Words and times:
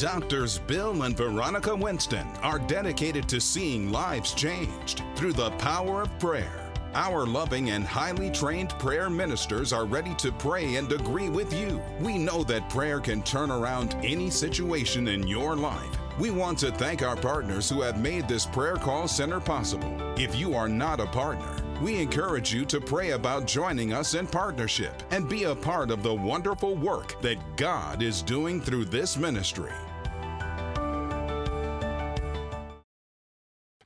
Doctors 0.00 0.60
Bill 0.60 1.02
and 1.02 1.14
Veronica 1.14 1.76
Winston 1.76 2.26
are 2.42 2.58
dedicated 2.58 3.28
to 3.28 3.38
seeing 3.38 3.92
lives 3.92 4.32
changed 4.32 5.02
through 5.14 5.34
the 5.34 5.50
power 5.52 6.00
of 6.00 6.18
prayer. 6.18 6.72
Our 6.94 7.26
loving 7.26 7.68
and 7.68 7.84
highly 7.84 8.30
trained 8.30 8.70
prayer 8.78 9.10
ministers 9.10 9.74
are 9.74 9.84
ready 9.84 10.14
to 10.14 10.32
pray 10.32 10.76
and 10.76 10.90
agree 10.90 11.28
with 11.28 11.52
you. 11.52 11.82
We 12.00 12.16
know 12.16 12.42
that 12.44 12.70
prayer 12.70 12.98
can 12.98 13.22
turn 13.22 13.50
around 13.50 13.94
any 14.02 14.30
situation 14.30 15.06
in 15.06 15.28
your 15.28 15.54
life. 15.54 15.94
We 16.18 16.30
want 16.30 16.58
to 16.60 16.72
thank 16.72 17.02
our 17.02 17.16
partners 17.16 17.68
who 17.68 17.82
have 17.82 18.00
made 18.00 18.26
this 18.26 18.46
prayer 18.46 18.76
call 18.76 19.06
center 19.06 19.38
possible. 19.38 19.94
If 20.16 20.34
you 20.34 20.54
are 20.54 20.68
not 20.68 21.00
a 21.00 21.06
partner, 21.06 21.62
we 21.82 22.00
encourage 22.00 22.54
you 22.54 22.64
to 22.66 22.80
pray 22.80 23.10
about 23.10 23.46
joining 23.46 23.92
us 23.92 24.14
in 24.14 24.26
partnership 24.26 25.02
and 25.10 25.28
be 25.28 25.44
a 25.44 25.54
part 25.54 25.90
of 25.90 26.02
the 26.02 26.14
wonderful 26.14 26.74
work 26.74 27.20
that 27.20 27.56
God 27.58 28.02
is 28.02 28.22
doing 28.22 28.62
through 28.62 28.86
this 28.86 29.18
ministry. 29.18 29.72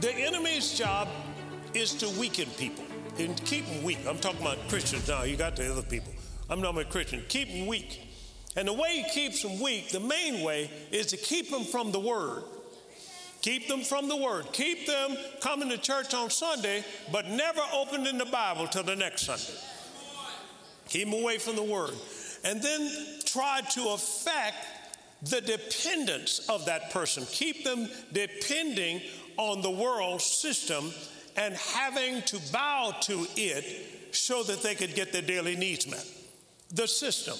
The 0.00 0.14
enemy's 0.14 0.78
job 0.78 1.08
is 1.74 1.92
to 1.94 2.08
weaken 2.18 2.48
people 2.56 2.84
and 3.18 3.36
keep 3.44 3.66
them 3.66 3.82
weak. 3.82 3.98
I'm 4.08 4.16
talking 4.16 4.40
about 4.40 4.56
Christians 4.70 5.06
now. 5.06 5.24
You 5.24 5.36
got 5.36 5.56
the 5.56 5.70
other 5.70 5.82
people. 5.82 6.10
I'm 6.48 6.62
talking 6.62 6.80
about 6.80 6.90
Christians. 6.90 7.24
Keep 7.28 7.48
them 7.48 7.66
weak. 7.66 8.00
And 8.56 8.66
the 8.66 8.72
way 8.72 9.02
he 9.02 9.10
keeps 9.10 9.42
them 9.42 9.60
weak, 9.60 9.90
the 9.90 10.00
main 10.00 10.42
way, 10.42 10.70
is 10.90 11.06
to 11.08 11.18
keep 11.18 11.50
them 11.50 11.64
from 11.64 11.92
the 11.92 12.00
Word. 12.00 12.44
Keep 13.42 13.68
them 13.68 13.82
from 13.82 14.08
the 14.08 14.16
Word. 14.16 14.46
Keep 14.52 14.86
them 14.86 15.18
coming 15.42 15.68
to 15.68 15.76
church 15.76 16.14
on 16.14 16.30
Sunday, 16.30 16.82
but 17.12 17.26
never 17.26 17.60
opening 17.74 18.16
the 18.16 18.24
Bible 18.24 18.68
till 18.68 18.82
the 18.82 18.96
next 18.96 19.26
Sunday. 19.26 19.60
Keep 20.88 21.10
them 21.10 21.20
away 21.20 21.36
from 21.36 21.56
the 21.56 21.62
Word. 21.62 21.92
And 22.42 22.62
then 22.62 22.90
try 23.26 23.60
to 23.72 23.90
affect 23.90 24.56
the 25.22 25.42
dependence 25.42 26.48
of 26.48 26.64
that 26.64 26.90
person. 26.90 27.26
Keep 27.26 27.64
them 27.64 27.88
depending 28.12 29.02
on 29.40 29.62
the 29.62 29.70
world 29.70 30.20
system 30.20 30.92
and 31.34 31.54
having 31.54 32.20
to 32.20 32.38
bow 32.52 32.94
to 33.00 33.26
it 33.36 34.14
so 34.14 34.42
that 34.42 34.62
they 34.62 34.74
could 34.74 34.94
get 34.94 35.12
their 35.12 35.22
daily 35.22 35.56
needs 35.56 35.90
met. 35.90 36.06
The 36.74 36.86
system. 36.86 37.38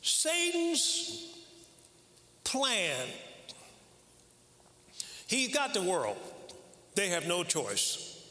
Satan's 0.00 1.36
plan. 2.42 3.06
He's 5.26 5.52
got 5.52 5.74
the 5.74 5.82
world. 5.82 6.16
They 6.94 7.10
have 7.10 7.28
no 7.28 7.44
choice. 7.44 8.24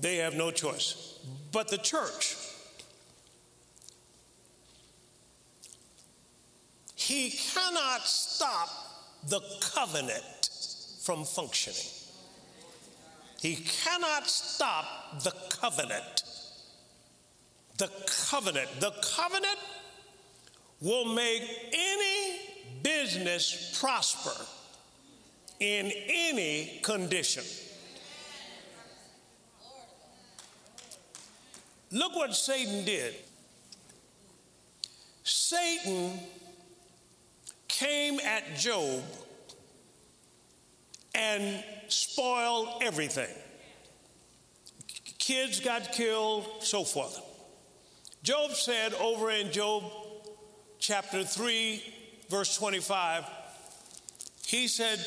They 0.00 0.16
have 0.16 0.34
no 0.34 0.50
choice. 0.50 1.20
But 1.52 1.68
the 1.68 1.78
church, 1.78 2.36
he 6.96 7.30
cannot 7.30 8.00
stop 8.08 8.68
the 9.28 9.40
covenant 9.60 10.24
from 11.04 11.22
functioning. 11.24 11.90
He 13.42 13.56
cannot 13.56 14.26
stop 14.26 15.22
the 15.22 15.32
covenant. 15.50 16.22
The 17.76 17.90
covenant. 18.06 18.70
The 18.80 18.90
covenant 19.02 19.58
will 20.80 21.14
make 21.14 21.42
any 21.74 22.38
business 22.82 23.78
prosper 23.78 24.46
in 25.60 25.92
any 26.08 26.80
condition. 26.82 27.44
Look 31.92 32.16
what 32.16 32.34
Satan 32.34 32.86
did. 32.86 33.14
Satan 35.22 36.18
came 37.68 38.20
at 38.20 38.56
Job 38.56 39.02
and 41.14 41.62
spoiled 41.88 42.82
everything. 42.82 43.28
Kids 45.18 45.60
got 45.60 45.92
killed, 45.92 46.46
so 46.60 46.84
forth. 46.84 47.20
Job 48.22 48.52
said 48.52 48.94
over 48.94 49.30
in 49.30 49.52
Job 49.52 49.84
chapter 50.78 51.24
3, 51.24 51.82
verse 52.28 52.56
25, 52.56 53.24
he 54.46 54.68
said, 54.68 54.98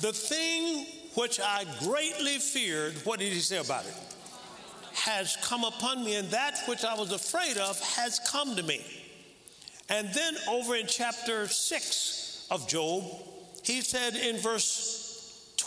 The 0.00 0.12
thing 0.12 0.86
which 1.14 1.40
I 1.40 1.64
greatly 1.80 2.38
feared, 2.38 2.94
what 3.04 3.18
did 3.18 3.32
he 3.32 3.40
say 3.40 3.58
about 3.58 3.84
it? 3.84 3.94
Has 4.94 5.36
come 5.42 5.64
upon 5.64 6.04
me, 6.04 6.16
and 6.16 6.28
that 6.30 6.58
which 6.66 6.84
I 6.84 6.94
was 6.94 7.12
afraid 7.12 7.56
of 7.56 7.78
has 7.80 8.20
come 8.28 8.56
to 8.56 8.62
me. 8.62 8.84
And 9.88 10.08
then 10.14 10.34
over 10.48 10.76
in 10.76 10.86
chapter 10.86 11.48
6 11.48 12.48
of 12.50 12.68
Job, 12.68 13.04
he 13.64 13.80
said 13.80 14.14
in 14.14 14.38
verse 14.38 14.99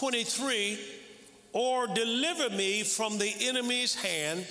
23, 0.03 0.77
or 1.53 1.87
deliver 1.87 2.49
me 2.49 2.83
from 2.83 3.17
the 3.17 3.33
enemy's 3.39 3.95
hand, 3.95 4.45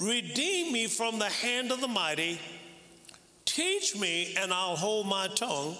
redeem 0.00 0.72
me 0.72 0.86
from 0.86 1.18
the 1.18 1.28
hand 1.28 1.70
of 1.70 1.82
the 1.82 1.88
mighty, 1.88 2.40
teach 3.44 3.94
me 3.94 4.34
and 4.38 4.50
I'll 4.50 4.76
hold 4.76 5.06
my 5.06 5.28
tongue, 5.28 5.76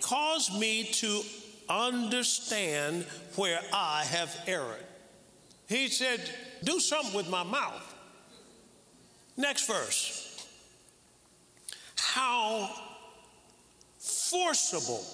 cause 0.00 0.58
me 0.58 0.88
to 0.94 1.22
understand 1.68 3.04
where 3.36 3.60
I 3.72 4.02
have 4.06 4.36
erred. 4.48 4.84
He 5.68 5.86
said, 5.86 6.20
Do 6.64 6.80
something 6.80 7.14
with 7.14 7.30
my 7.30 7.44
mouth. 7.44 7.94
Next 9.36 9.68
verse. 9.68 10.48
How 11.94 12.70
forcible 14.00 15.04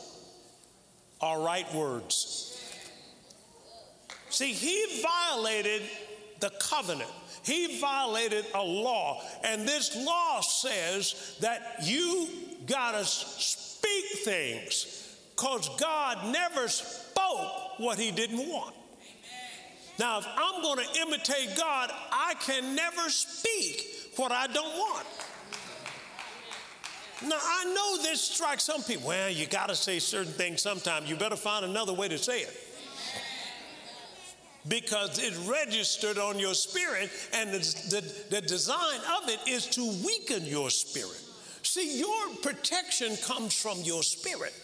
are 1.25 1.41
right 1.41 1.73
words. 1.75 2.54
See, 4.35 4.53
he 4.53 5.01
violated 5.01 5.83
the 6.41 6.51
covenant. 6.59 7.11
He 7.45 7.79
violated 7.79 8.45
a 8.53 8.61
law. 8.61 9.23
And 9.45 9.63
this 9.63 9.95
law 10.05 10.41
says 10.41 11.37
that 11.41 11.77
you 11.85 12.29
got 12.67 12.99
to 12.99 13.05
speak 13.05 14.25
things 14.25 15.17
because 15.37 15.71
God 15.79 16.33
never 16.33 16.67
spoke 16.67 17.79
what 17.79 17.97
he 17.97 18.11
didn't 18.11 18.39
want. 18.49 18.75
Now, 20.01 20.19
if 20.19 20.27
I'm 20.27 20.63
going 20.63 20.85
to 20.85 21.01
imitate 21.01 21.57
God, 21.57 21.93
I 22.11 22.35
can 22.41 22.75
never 22.75 23.09
speak 23.11 24.11
what 24.17 24.33
I 24.33 24.49
don't 24.49 24.77
want. 24.77 25.07
Now, 27.25 27.39
I 27.41 27.73
know 27.73 28.03
this 28.03 28.21
strikes 28.21 28.65
some 28.65 28.83
people. 28.83 29.07
Well, 29.07 29.31
you 29.31 29.47
got 29.47 29.69
to 29.69 29.77
say 29.77 30.01
certain 30.01 30.33
things 30.33 30.61
sometimes. 30.61 31.09
You 31.09 31.15
better 31.15 31.37
find 31.37 31.65
another 31.65 31.93
way 31.93 32.09
to 32.09 32.19
say 32.19 32.41
it. 32.41 32.64
Because 34.67 35.19
it 35.19 35.35
registered 35.47 36.17
on 36.17 36.39
your 36.39 36.55
spirit, 36.55 37.11
and 37.35 37.51
the, 37.51 37.59
the, 37.59 38.37
the 38.37 38.41
design 38.41 39.01
of 39.23 39.29
it 39.29 39.41
is 39.47 39.67
to 39.67 39.85
weaken 40.07 40.47
your 40.47 40.71
spirit. 40.71 41.21
See, 41.63 41.99
your 41.99 42.29
protection 42.43 43.17
comes 43.27 43.61
from 43.61 43.79
your 43.83 44.03
spirit 44.03 44.55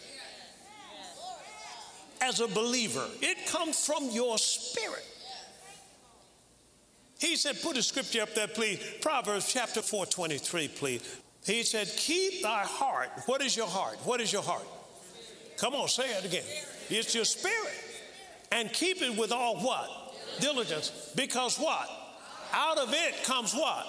as 2.21 2.41
a 2.41 2.48
believer, 2.48 3.07
it 3.22 3.47
comes 3.47 3.84
from 3.84 4.10
your 4.10 4.39
spirit. 4.39 5.07
He 7.19 7.36
said, 7.36 7.60
put 7.63 7.77
a 7.77 7.83
scripture 7.83 8.22
up 8.22 8.34
there, 8.34 8.48
please. 8.48 8.78
Proverbs 9.03 9.53
chapter 9.53 9.83
4, 9.83 10.07
23, 10.07 10.69
please. 10.69 11.21
He 11.45 11.63
said, 11.63 11.91
Keep 11.97 12.42
thy 12.42 12.65
heart. 12.65 13.10
What 13.27 13.42
is 13.42 13.57
your 13.57 13.66
heart? 13.66 13.98
What 14.04 14.21
is 14.21 14.33
your 14.33 14.42
heart? 14.42 14.65
Come 15.59 15.75
on, 15.75 15.89
say 15.89 16.10
it 16.16 16.25
again. 16.25 16.45
It's 16.89 17.15
your 17.15 17.25
spirit. 17.25 17.90
And 18.53 18.73
keep 18.73 19.01
it 19.03 19.17
with 19.17 19.33
all 19.33 19.57
what? 19.57 20.15
Diligence. 20.41 21.13
Because 21.15 21.57
what? 21.59 21.89
Out 22.53 22.79
of 22.79 22.93
it 22.93 23.23
comes 23.25 23.55
what? 23.55 23.87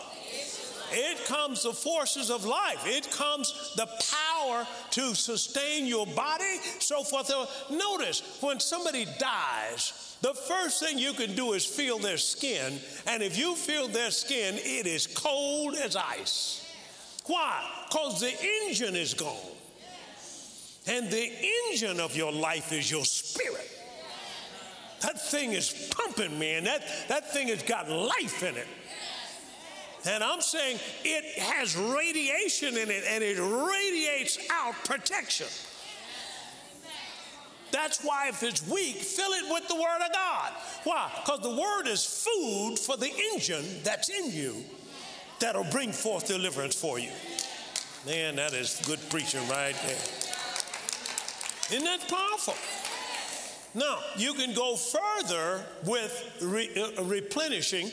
It 0.93 1.25
comes 1.25 1.63
the 1.63 1.71
forces 1.71 2.29
of 2.29 2.43
life. 2.43 2.83
It 2.85 3.09
comes 3.11 3.73
the 3.75 3.87
power 3.87 4.67
to 4.91 5.15
sustain 5.15 5.87
your 5.87 6.05
body, 6.05 6.57
so 6.79 7.03
forth. 7.03 7.31
Notice 7.69 8.39
when 8.41 8.59
somebody 8.59 9.05
dies, 9.17 10.17
the 10.21 10.33
first 10.33 10.83
thing 10.83 10.99
you 10.99 11.13
can 11.13 11.33
do 11.33 11.53
is 11.53 11.65
feel 11.65 11.97
their 11.97 12.17
skin. 12.17 12.77
And 13.07 13.23
if 13.23 13.37
you 13.37 13.55
feel 13.55 13.87
their 13.87 14.11
skin, 14.11 14.55
it 14.57 14.85
is 14.85 15.07
cold 15.07 15.75
as 15.75 15.95
ice. 15.95 16.69
Why? 17.25 17.63
Because 17.87 18.19
the 18.19 18.33
engine 18.67 18.95
is 18.95 19.13
gone. 19.13 19.35
And 20.87 21.09
the 21.09 21.31
engine 21.71 21.99
of 21.99 22.15
your 22.15 22.31
life 22.31 22.73
is 22.73 22.91
your 22.91 23.05
spirit. 23.05 23.80
That 25.01 25.19
thing 25.19 25.53
is 25.53 25.91
pumping, 25.95 26.37
man. 26.37 26.63
That, 26.65 26.83
that 27.07 27.31
thing 27.33 27.47
has 27.47 27.63
got 27.63 27.89
life 27.89 28.43
in 28.43 28.55
it. 28.55 28.67
And 30.07 30.23
I'm 30.23 30.41
saying 30.41 30.79
it 31.03 31.39
has 31.39 31.75
radiation 31.77 32.75
in 32.77 32.89
it 32.89 33.03
and 33.07 33.23
it 33.23 33.39
radiates 33.39 34.39
out 34.51 34.73
protection. 34.85 35.47
That's 37.71 38.03
why 38.03 38.27
if 38.27 38.43
it's 38.43 38.67
weak, 38.67 38.97
fill 38.97 39.31
it 39.31 39.51
with 39.51 39.67
the 39.67 39.75
Word 39.75 40.01
of 40.05 40.11
God. 40.11 40.51
Why? 40.83 41.09
Because 41.23 41.39
the 41.39 41.55
Word 41.55 41.87
is 41.87 42.05
food 42.05 42.77
for 42.77 42.97
the 42.97 43.11
engine 43.33 43.65
that's 43.83 44.09
in 44.09 44.31
you 44.31 44.63
that'll 45.39 45.63
bring 45.65 45.91
forth 45.91 46.27
deliverance 46.27 46.75
for 46.75 46.99
you. 46.99 47.11
Man, 48.05 48.35
that 48.35 48.53
is 48.53 48.81
good 48.85 48.99
preaching 49.09 49.47
right 49.47 49.75
there. 49.85 50.01
Isn't 51.71 51.85
that 51.85 52.07
powerful? 52.09 52.55
Now, 53.73 53.99
you 54.17 54.33
can 54.33 54.53
go 54.53 54.75
further 54.75 55.63
with 55.85 56.37
re, 56.41 56.69
uh, 56.97 57.03
replenishing 57.03 57.89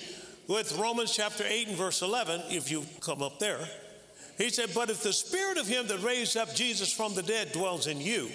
with 0.48 0.76
Romans 0.76 1.14
chapter 1.14 1.44
8 1.46 1.69
and 1.69 1.76
verse 1.76 2.02
11, 2.02 2.42
if 2.50 2.70
you 2.70 2.84
come 3.00 3.22
up 3.22 3.38
there. 3.38 3.60
He 4.38 4.50
said, 4.50 4.70
But 4.75 4.90
if 4.90 5.02
the 5.02 5.12
spirit 5.12 5.58
of 5.58 5.66
him 5.66 5.86
that 5.88 6.02
raised 6.02 6.36
up 6.36 6.54
Jesus 6.54 6.92
from 6.92 7.14
the 7.14 7.22
dead 7.22 7.52
dwells 7.52 7.86
in 7.86 8.00
you, 8.00 8.28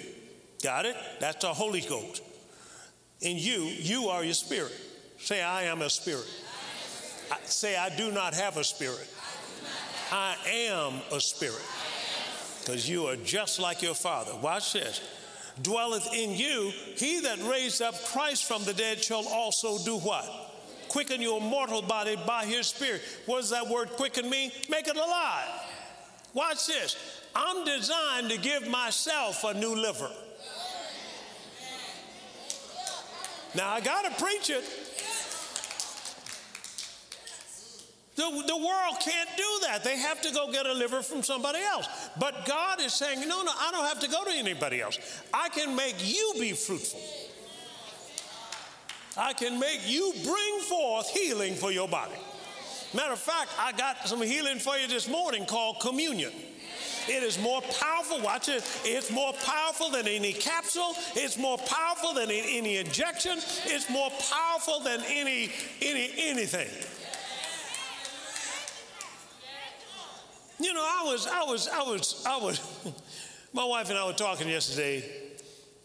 got 0.62 0.86
it? 0.86 0.96
That's 1.20 1.42
the 1.42 1.52
Holy 1.52 1.80
Ghost. 1.80 2.22
In 3.20 3.36
you, 3.36 3.62
you 3.62 4.08
are 4.08 4.24
your 4.24 4.34
spirit. 4.34 4.72
Say, 5.18 5.42
I 5.42 5.64
am 5.64 5.82
a 5.82 5.90
spirit. 5.90 6.26
I, 7.30 7.38
say, 7.44 7.76
I 7.76 7.94
do 7.96 8.12
not 8.12 8.34
have 8.34 8.56
a 8.56 8.64
spirit. 8.64 9.08
I 10.12 10.36
am 10.46 10.94
a 11.12 11.20
spirit. 11.20 11.62
Because 12.60 12.88
you 12.88 13.06
are 13.06 13.16
just 13.16 13.58
like 13.58 13.82
your 13.82 13.94
father. 13.94 14.32
Watch 14.36 14.74
this. 14.74 15.00
Dwelleth 15.62 16.12
in 16.12 16.32
you, 16.32 16.72
he 16.96 17.20
that 17.20 17.38
raised 17.48 17.80
up 17.80 17.94
Christ 18.06 18.46
from 18.46 18.64
the 18.64 18.72
dead 18.72 19.02
shall 19.02 19.26
also 19.28 19.78
do 19.84 19.98
what? 19.98 20.24
Quicken 20.88 21.22
your 21.22 21.40
mortal 21.40 21.82
body 21.82 22.16
by 22.26 22.44
his 22.44 22.66
spirit. 22.66 23.02
What 23.26 23.40
does 23.40 23.50
that 23.50 23.68
word 23.68 23.90
quicken 23.90 24.28
mean? 24.28 24.50
Make 24.68 24.88
it 24.88 24.96
alive. 24.96 25.48
Watch 26.34 26.66
this. 26.66 26.96
I'm 27.34 27.64
designed 27.64 28.30
to 28.30 28.38
give 28.38 28.68
myself 28.68 29.44
a 29.44 29.54
new 29.54 29.74
liver. 29.74 30.10
Now 33.54 33.70
I 33.70 33.80
got 33.80 34.04
to 34.04 34.22
preach 34.22 34.50
it. 34.50 34.64
The, 38.16 38.44
the 38.46 38.56
world 38.56 38.96
can't 39.00 39.28
do 39.36 39.58
that. 39.62 39.82
They 39.82 39.98
have 39.98 40.20
to 40.22 40.32
go 40.32 40.50
get 40.52 40.66
a 40.66 40.72
liver 40.72 41.02
from 41.02 41.22
somebody 41.22 41.58
else. 41.58 41.88
But 42.18 42.46
God 42.46 42.80
is 42.80 42.92
saying, 42.92 43.20
no, 43.20 43.42
no, 43.42 43.50
I 43.58 43.70
don't 43.72 43.86
have 43.86 43.98
to 44.00 44.08
go 44.08 44.24
to 44.24 44.30
anybody 44.30 44.80
else. 44.80 44.98
I 45.32 45.48
can 45.48 45.74
make 45.74 45.96
you 45.98 46.34
be 46.38 46.52
fruitful. 46.52 47.00
I 49.16 49.32
can 49.32 49.58
make 49.58 49.80
you 49.86 50.12
bring 50.24 50.60
forth 50.60 51.08
healing 51.10 51.54
for 51.54 51.72
your 51.72 51.88
body. 51.88 52.14
Matter 52.94 53.12
of 53.12 53.18
fact, 53.18 53.50
I 53.58 53.72
got 53.72 54.06
some 54.06 54.22
healing 54.22 54.58
for 54.58 54.76
you 54.76 54.86
this 54.86 55.08
morning 55.08 55.46
called 55.46 55.80
communion. 55.80 56.32
It 57.08 57.22
is 57.22 57.38
more 57.38 57.60
powerful. 57.60 58.20
Watch 58.22 58.48
it. 58.48 58.64
It's 58.84 59.10
more 59.10 59.32
powerful 59.32 59.90
than 59.90 60.06
any 60.06 60.32
capsule. 60.32 60.94
It's 61.14 61.36
more 61.36 61.58
powerful 61.58 62.14
than 62.14 62.30
any 62.30 62.76
injection. 62.76 63.38
It's 63.66 63.90
more 63.90 64.10
powerful 64.30 64.80
than 64.80 65.02
any 65.08 65.50
any 65.82 66.10
anything. 66.16 66.68
You 70.64 70.72
know, 70.72 70.80
I 70.80 71.02
was, 71.04 71.26
I 71.26 71.42
was, 71.42 71.68
I 71.68 71.82
was, 71.82 72.24
I 72.26 72.36
was, 72.38 72.94
my 73.52 73.66
wife 73.66 73.90
and 73.90 73.98
I 73.98 74.06
were 74.06 74.14
talking 74.14 74.48
yesterday, 74.48 75.04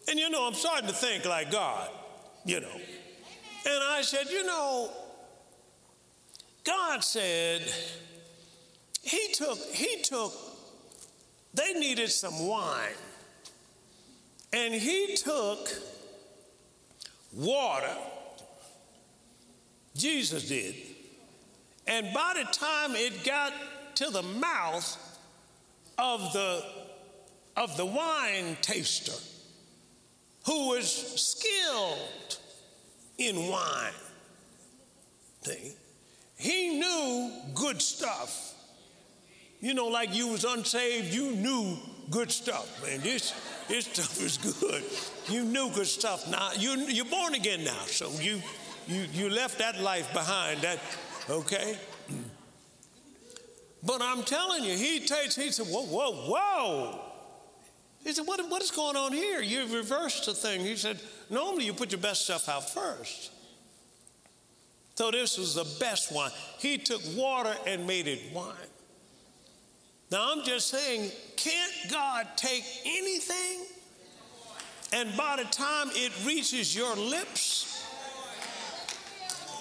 and 0.08 0.18
you 0.18 0.30
know, 0.30 0.46
I'm 0.46 0.54
starting 0.54 0.88
to 0.88 0.94
think 0.94 1.26
like 1.26 1.50
God, 1.50 1.90
you 2.46 2.60
know. 2.60 2.80
And 3.66 3.84
I 3.84 4.00
said, 4.00 4.30
you 4.30 4.46
know, 4.46 4.90
God 6.64 7.04
said, 7.04 7.60
He 9.02 9.34
took, 9.34 9.58
He 9.58 10.00
took, 10.02 10.32
they 11.52 11.74
needed 11.74 12.10
some 12.10 12.46
wine. 12.46 12.94
And 14.54 14.72
He 14.72 15.14
took 15.14 15.68
water, 17.34 17.98
Jesus 19.94 20.48
did. 20.48 20.74
And 21.86 22.14
by 22.14 22.32
the 22.42 22.50
time 22.50 22.92
it 22.94 23.24
got 23.24 23.52
to 23.96 24.10
the 24.10 24.22
mouth 24.22 25.18
of 25.98 26.32
the, 26.32 26.64
of 27.56 27.76
the 27.76 27.86
wine 27.86 28.56
taster 28.62 29.12
who 30.46 30.68
was 30.70 30.90
skilled 30.90 32.38
in 33.18 33.36
wine. 33.48 33.92
See? 35.42 35.74
He 36.36 36.78
knew 36.78 37.30
good 37.54 37.82
stuff. 37.82 38.54
You 39.60 39.74
know, 39.74 39.88
like 39.88 40.14
you 40.14 40.28
was 40.28 40.44
unsaved, 40.44 41.12
you 41.12 41.32
knew 41.32 41.76
good 42.10 42.32
stuff, 42.32 42.82
man. 42.82 43.00
This, 43.00 43.34
this 43.68 43.84
stuff 43.84 44.20
is 44.22 44.38
good. 44.38 44.82
You 45.28 45.44
knew 45.44 45.70
good 45.70 45.86
stuff. 45.86 46.28
Now 46.30 46.52
you, 46.56 46.76
you're 46.88 47.04
born 47.04 47.34
again 47.34 47.62
now, 47.62 47.82
so 47.84 48.10
you, 48.22 48.40
you, 48.88 49.04
you 49.12 49.28
left 49.28 49.58
that 49.58 49.80
life 49.80 50.10
behind. 50.14 50.62
That, 50.62 50.78
okay? 51.28 51.76
But 53.82 54.02
I'm 54.02 54.22
telling 54.22 54.64
you, 54.64 54.76
he 54.76 55.00
takes, 55.00 55.36
he 55.36 55.50
said, 55.50 55.66
whoa, 55.66 55.84
whoa, 55.84 56.12
whoa. 56.12 57.00
He 58.04 58.12
said, 58.12 58.26
what, 58.26 58.40
what 58.48 58.62
is 58.62 58.70
going 58.70 58.96
on 58.96 59.12
here? 59.12 59.40
You've 59.40 59.72
reversed 59.72 60.26
the 60.26 60.34
thing. 60.34 60.60
He 60.60 60.76
said, 60.76 61.00
normally 61.28 61.64
you 61.64 61.72
put 61.72 61.92
your 61.92 62.00
best 62.00 62.24
stuff 62.24 62.48
out 62.48 62.68
first. 62.70 63.32
So 64.94 65.10
this 65.10 65.38
was 65.38 65.54
the 65.54 65.66
best 65.78 66.12
wine. 66.12 66.30
He 66.58 66.76
took 66.76 67.00
water 67.16 67.54
and 67.66 67.86
made 67.86 68.06
it 68.06 68.20
wine. 68.34 68.54
Now 70.10 70.32
I'm 70.32 70.44
just 70.44 70.68
saying, 70.68 71.10
can't 71.36 71.72
God 71.90 72.26
take 72.36 72.64
anything? 72.84 73.64
And 74.92 75.16
by 75.16 75.36
the 75.36 75.44
time 75.44 75.88
it 75.92 76.12
reaches 76.26 76.76
your 76.76 76.94
lips, 76.96 77.86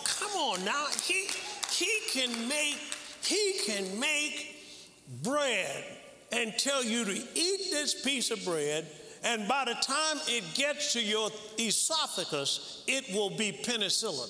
come 0.05 0.31
on 0.31 0.65
now, 0.65 0.87
he, 1.05 1.27
he 1.71 1.89
can 2.11 2.47
make 2.49 2.88
he 3.23 3.53
can 3.65 3.99
make 3.99 4.55
bread 5.23 5.83
and 6.31 6.53
tell 6.57 6.83
you 6.83 7.05
to 7.05 7.11
eat 7.11 7.71
this 7.71 8.01
piece 8.03 8.31
of 8.31 8.43
bread, 8.45 8.85
and 9.23 9.47
by 9.47 9.65
the 9.65 9.73
time 9.73 10.17
it 10.27 10.43
gets 10.53 10.93
to 10.93 11.01
your 11.01 11.29
esophagus, 11.57 12.83
it 12.87 13.13
will 13.13 13.31
be 13.31 13.51
penicillin. 13.51 14.29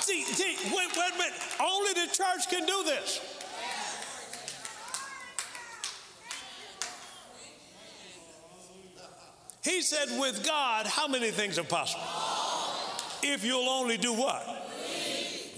See, 0.00 0.24
see, 0.24 0.56
wait, 0.74 0.88
wait 0.96 1.12
a 1.14 1.18
minute. 1.18 1.34
Only 1.60 1.92
the 1.92 2.06
church 2.12 2.48
can 2.48 2.66
do 2.66 2.82
this. 2.84 3.20
He 9.62 9.82
said, 9.82 10.18
with 10.18 10.44
God, 10.44 10.86
how 10.86 11.06
many 11.06 11.30
things 11.30 11.58
are 11.58 11.64
possible? 11.64 12.02
If 13.22 13.44
you'll 13.44 13.68
only 13.68 13.98
do 13.98 14.14
what? 14.14 14.69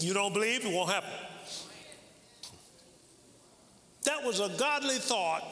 You 0.03 0.15
don't 0.15 0.33
believe, 0.33 0.65
it 0.65 0.73
won't 0.73 0.91
happen. 0.91 1.11
That 4.05 4.25
was 4.25 4.41
a 4.41 4.49
godly 4.59 4.97
thought 4.97 5.45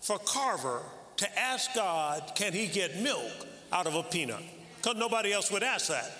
for 0.00 0.18
Carver 0.18 0.82
to 1.18 1.38
ask 1.38 1.74
God, 1.74 2.32
can 2.34 2.52
he 2.52 2.66
get 2.66 3.00
milk 3.00 3.32
out 3.72 3.86
of 3.86 3.94
a 3.94 4.02
peanut? 4.02 4.42
Because 4.76 4.96
nobody 4.96 5.32
else 5.32 5.50
would 5.50 5.62
ask 5.62 5.88
that. 5.88 6.10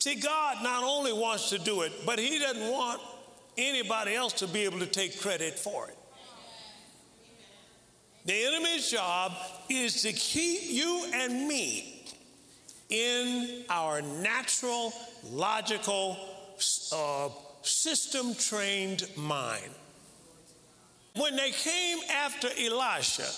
See, 0.00 0.16
God 0.16 0.64
not 0.64 0.82
only 0.82 1.12
wants 1.12 1.50
to 1.50 1.58
do 1.58 1.82
it, 1.82 1.92
but 2.04 2.18
he 2.18 2.40
doesn't 2.40 2.72
want 2.72 3.00
anybody 3.56 4.14
else 4.14 4.32
to 4.34 4.48
be 4.48 4.62
able 4.62 4.80
to 4.80 4.86
take 4.86 5.20
credit 5.20 5.56
for 5.56 5.88
it. 5.88 5.96
The 8.24 8.34
enemy's 8.46 8.90
job 8.90 9.32
is 9.68 10.02
to 10.02 10.12
keep 10.12 10.62
you 10.64 11.06
and 11.14 11.46
me 11.46 11.91
in 12.92 13.64
our 13.70 14.02
natural, 14.02 14.92
logical, 15.30 16.16
uh, 16.92 17.30
system 17.62 18.34
trained 18.34 19.08
mind. 19.16 19.70
When 21.16 21.36
they 21.36 21.50
came 21.50 21.98
after 22.10 22.48
Elisha 22.48 23.28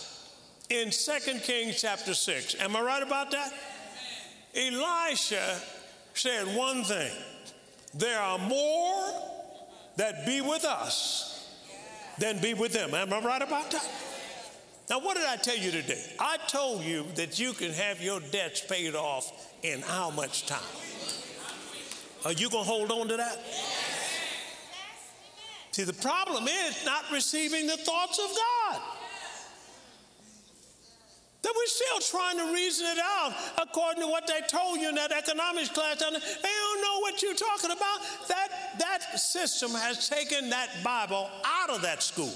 in 0.71 0.91
2 0.91 1.39
Kings 1.41 1.81
chapter 1.81 2.15
6, 2.15 2.57
am 2.61 2.77
I 2.77 2.81
right 2.83 3.03
about 3.03 3.31
that? 3.31 3.53
Elisha 4.55 5.61
said 6.15 6.57
one 6.57 6.85
thing 6.85 7.13
there 7.95 8.21
are 8.21 8.39
more 8.39 9.13
that 9.97 10.27
be 10.27 10.41
with 10.41 10.65
us 10.65 11.49
than 12.19 12.41
be 12.41 12.55
with 12.55 12.73
them. 12.73 12.95
Am 12.95 13.13
I 13.13 13.21
right 13.21 13.43
about 13.43 13.71
that? 13.71 13.89
Now, 14.95 15.01
what 15.01 15.17
did 15.17 15.27
I 15.27 15.35
tell 15.35 15.57
you 15.57 15.73
today? 15.73 16.01
I 16.21 16.37
told 16.47 16.85
you 16.85 17.05
that 17.17 17.41
you 17.41 17.53
can 17.53 17.73
have 17.73 18.01
your 18.01 18.21
debts 18.31 18.61
paid 18.61 18.95
off 18.95 19.51
in 19.65 19.81
how 19.81 20.11
much 20.11 20.47
time? 20.47 20.63
Are 22.25 22.31
you 22.31 22.49
going 22.49 22.63
to 22.63 22.71
hold 22.71 22.93
on 22.93 23.09
to 23.09 23.17
that? 23.17 23.41
See, 25.73 25.83
the 25.83 25.95
problem 25.95 26.47
is 26.47 26.85
not 26.87 27.11
receiving 27.13 27.67
the 27.67 27.77
thoughts 27.77 28.21
of 28.21 28.37
God. 28.37 28.83
That 31.43 31.53
we're 31.57 31.67
still 31.67 32.21
trying 32.21 32.39
to 32.39 32.55
reason 32.55 32.87
it 32.87 32.99
out 33.03 33.35
according 33.61 34.01
to 34.01 34.07
what 34.07 34.29
they 34.29 34.43
told 34.47 34.79
you 34.79 34.91
in 34.91 34.95
that 34.95 35.11
economics 35.11 35.71
class. 35.71 35.99
They 35.99 36.09
don't 36.09 36.83
know 36.83 37.01
what 37.01 37.21
you're 37.21 37.35
talking 37.35 37.73
about. 37.73 37.99
That, 38.29 38.79
that 38.79 39.19
system 39.19 39.73
has 39.73 40.09
taken 40.09 40.51
that 40.51 40.69
Bible 40.85 41.29
out 41.45 41.71
of 41.71 41.83
that 41.83 42.01
school. 42.01 42.33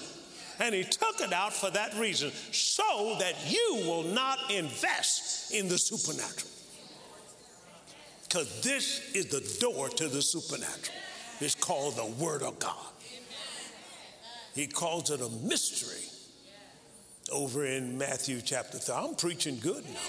And 0.60 0.74
he 0.74 0.82
took 0.82 1.20
it 1.20 1.32
out 1.32 1.52
for 1.52 1.70
that 1.70 1.94
reason, 1.94 2.32
so 2.52 3.16
that 3.20 3.34
you 3.48 3.82
will 3.86 4.02
not 4.02 4.50
invest 4.50 5.52
in 5.52 5.68
the 5.68 5.78
supernatural. 5.78 6.50
Because 8.24 8.60
this 8.62 9.12
is 9.14 9.26
the 9.26 9.58
door 9.60 9.88
to 9.88 10.08
the 10.08 10.20
supernatural. 10.20 10.96
It's 11.40 11.54
called 11.54 11.96
the 11.96 12.06
Word 12.22 12.42
of 12.42 12.58
God. 12.58 12.74
He 14.54 14.66
calls 14.66 15.10
it 15.10 15.20
a 15.20 15.28
mystery 15.46 16.04
over 17.30 17.64
in 17.64 17.96
Matthew 17.96 18.40
chapter 18.40 18.78
3. 18.78 18.94
I'm 18.94 19.14
preaching 19.14 19.58
good 19.60 19.84
now. 19.84 20.00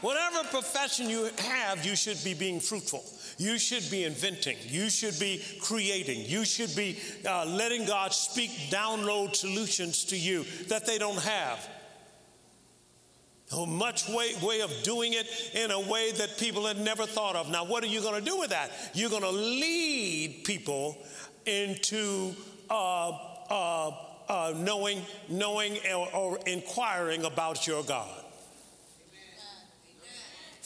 Whatever 0.00 0.48
profession 0.48 1.08
you 1.08 1.28
have, 1.38 1.84
you 1.84 1.94
should 1.94 2.22
be 2.24 2.34
being 2.34 2.58
fruitful. 2.58 3.04
You 3.38 3.58
should 3.58 3.90
be 3.90 4.04
inventing. 4.04 4.56
You 4.66 4.90
should 4.90 5.18
be 5.18 5.42
creating. 5.60 6.24
You 6.26 6.44
should 6.44 6.74
be 6.76 6.98
uh, 7.26 7.44
letting 7.46 7.86
God 7.86 8.12
speak, 8.12 8.50
download 8.70 9.34
solutions 9.34 10.04
to 10.06 10.16
you 10.16 10.44
that 10.68 10.86
they 10.86 10.98
don't 10.98 11.18
have. 11.18 11.68
A 13.54 13.66
much 13.66 14.08
way, 14.08 14.32
way 14.42 14.62
of 14.62 14.72
doing 14.82 15.12
it 15.12 15.26
in 15.54 15.70
a 15.70 15.80
way 15.80 16.10
that 16.12 16.38
people 16.38 16.66
had 16.66 16.78
never 16.78 17.04
thought 17.04 17.36
of. 17.36 17.50
Now, 17.50 17.66
what 17.66 17.84
are 17.84 17.88
you 17.88 18.00
going 18.00 18.22
to 18.22 18.30
do 18.30 18.38
with 18.38 18.50
that? 18.50 18.70
You're 18.94 19.10
going 19.10 19.22
to 19.22 19.30
lead 19.30 20.42
people 20.44 20.96
into 21.44 22.34
uh, 22.70 23.10
uh, 23.50 23.90
uh, 24.28 24.54
knowing, 24.56 25.02
knowing 25.28 25.78
or, 25.94 26.08
or 26.14 26.38
inquiring 26.46 27.24
about 27.24 27.66
your 27.66 27.82
God. 27.82 28.21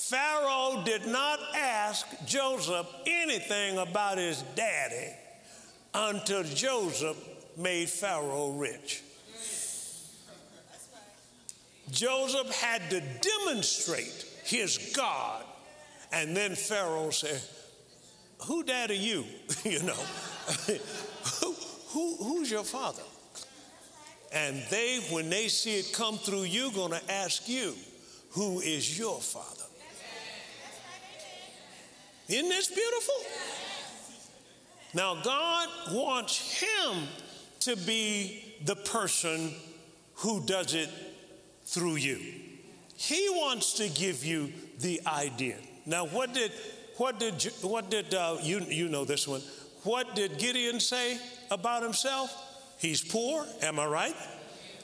Pharaoh 0.08 0.82
did 0.84 1.04
not 1.06 1.40
ask 1.52 2.06
Joseph 2.26 2.86
anything 3.06 3.78
about 3.78 4.18
his 4.18 4.40
daddy 4.54 5.12
until 5.92 6.44
Joseph 6.44 7.16
made 7.56 7.88
Pharaoh 7.88 8.52
rich. 8.52 9.02
Joseph 11.90 12.54
had 12.54 12.88
to 12.90 13.00
demonstrate 13.20 14.26
his 14.44 14.92
God. 14.94 15.44
And 16.12 16.36
then 16.36 16.54
Pharaoh 16.54 17.10
said, 17.10 17.42
Who 18.44 18.62
dad 18.62 18.90
are 18.92 18.94
you? 18.94 19.24
you 19.64 19.82
know, 19.82 19.92
who, 21.40 21.54
who, 21.88 22.16
who's 22.16 22.48
your 22.48 22.62
father? 22.62 23.02
And 24.32 24.62
they, 24.70 25.00
when 25.10 25.30
they 25.30 25.48
see 25.48 25.78
it 25.78 25.92
come 25.92 26.16
through 26.16 26.44
you, 26.44 26.70
to 26.70 27.00
ask 27.10 27.48
you, 27.48 27.74
Who 28.30 28.60
is 28.60 28.96
your 28.96 29.20
father? 29.20 29.65
Isn't 32.28 32.48
this 32.48 32.68
beautiful? 32.68 33.14
Now, 34.94 35.16
God 35.22 35.68
wants 35.92 36.60
him 36.60 37.02
to 37.60 37.76
be 37.76 38.54
the 38.64 38.76
person 38.76 39.52
who 40.16 40.44
does 40.44 40.74
it 40.74 40.88
through 41.64 41.96
you. 41.96 42.18
He 42.96 43.28
wants 43.30 43.74
to 43.74 43.88
give 43.88 44.24
you 44.24 44.52
the 44.80 45.00
idea. 45.06 45.56
Now, 45.84 46.06
what 46.06 46.32
did 46.32 46.50
what 46.96 47.20
did 47.20 47.42
what 47.60 47.90
did 47.90 48.14
uh, 48.14 48.38
you 48.42 48.60
you 48.60 48.88
know 48.88 49.04
this 49.04 49.28
one? 49.28 49.42
What 49.82 50.16
did 50.16 50.38
Gideon 50.38 50.80
say 50.80 51.18
about 51.50 51.82
himself? 51.82 52.34
He's 52.78 53.02
poor. 53.02 53.46
Am 53.62 53.78
I 53.78 53.86
right? 53.86 54.16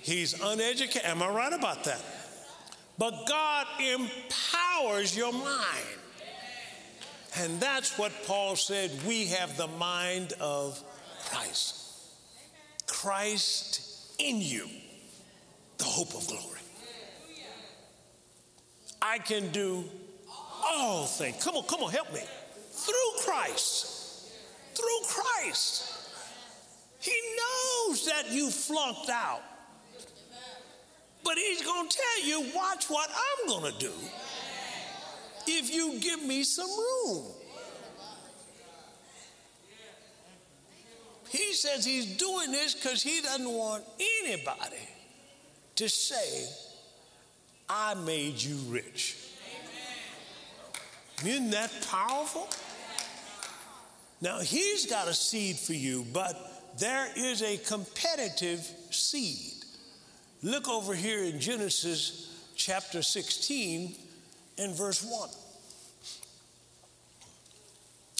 He's 0.00 0.40
uneducated. 0.40 1.04
Am 1.04 1.22
I 1.22 1.28
right 1.28 1.52
about 1.52 1.84
that? 1.84 2.02
But 2.98 3.26
God 3.26 3.66
empowers 3.80 5.16
your 5.16 5.32
mind. 5.32 6.01
And 7.38 7.58
that's 7.60 7.98
what 7.98 8.12
Paul 8.26 8.56
said 8.56 8.90
we 9.06 9.26
have 9.26 9.56
the 9.56 9.66
mind 9.66 10.34
of 10.40 10.82
Christ. 11.30 11.78
Christ 12.86 14.14
in 14.18 14.40
you, 14.40 14.68
the 15.78 15.84
hope 15.84 16.14
of 16.14 16.26
glory. 16.28 16.60
I 19.00 19.18
can 19.18 19.50
do 19.50 19.84
all 20.64 21.06
things. 21.06 21.42
Come 21.42 21.56
on, 21.56 21.64
come 21.64 21.80
on, 21.80 21.90
help 21.90 22.12
me. 22.12 22.20
Through 22.70 23.24
Christ. 23.24 24.30
Through 24.74 25.08
Christ. 25.08 25.92
He 27.00 27.18
knows 27.36 28.06
that 28.06 28.30
you 28.30 28.50
flunked 28.50 29.10
out. 29.10 29.42
But 31.24 31.36
he's 31.36 31.62
going 31.62 31.88
to 31.88 31.96
tell 31.96 32.26
you, 32.26 32.52
watch 32.54 32.86
what 32.88 33.10
I'm 33.10 33.48
going 33.48 33.72
to 33.72 33.78
do 33.78 33.92
if 35.46 35.72
you 35.72 35.98
give 36.00 36.22
me 36.22 36.42
some 36.44 36.68
room. 36.68 37.24
He 41.30 41.54
says 41.54 41.84
he's 41.84 42.16
doing 42.16 42.52
this 42.52 42.74
because 42.74 43.02
he 43.02 43.22
doesn't 43.22 43.50
want 43.50 43.84
anybody 44.22 44.88
to 45.76 45.88
say, 45.88 46.46
I 47.68 47.94
made 47.94 48.40
you 48.40 48.56
rich. 48.68 49.16
Isn't 51.24 51.50
that 51.50 51.70
powerful? 51.90 52.48
Now, 54.20 54.40
he's 54.40 54.86
got 54.86 55.08
a 55.08 55.14
seed 55.14 55.56
for 55.56 55.72
you, 55.72 56.04
but 56.12 56.78
there 56.78 57.08
is 57.16 57.42
a 57.42 57.56
competitive 57.56 58.60
seed. 58.90 59.64
Look 60.42 60.68
over 60.68 60.94
here 60.94 61.24
in 61.24 61.40
Genesis 61.40 62.28
chapter 62.56 63.02
16 63.02 63.94
and 64.58 64.74
verse 64.74 65.02
1. 65.02 65.28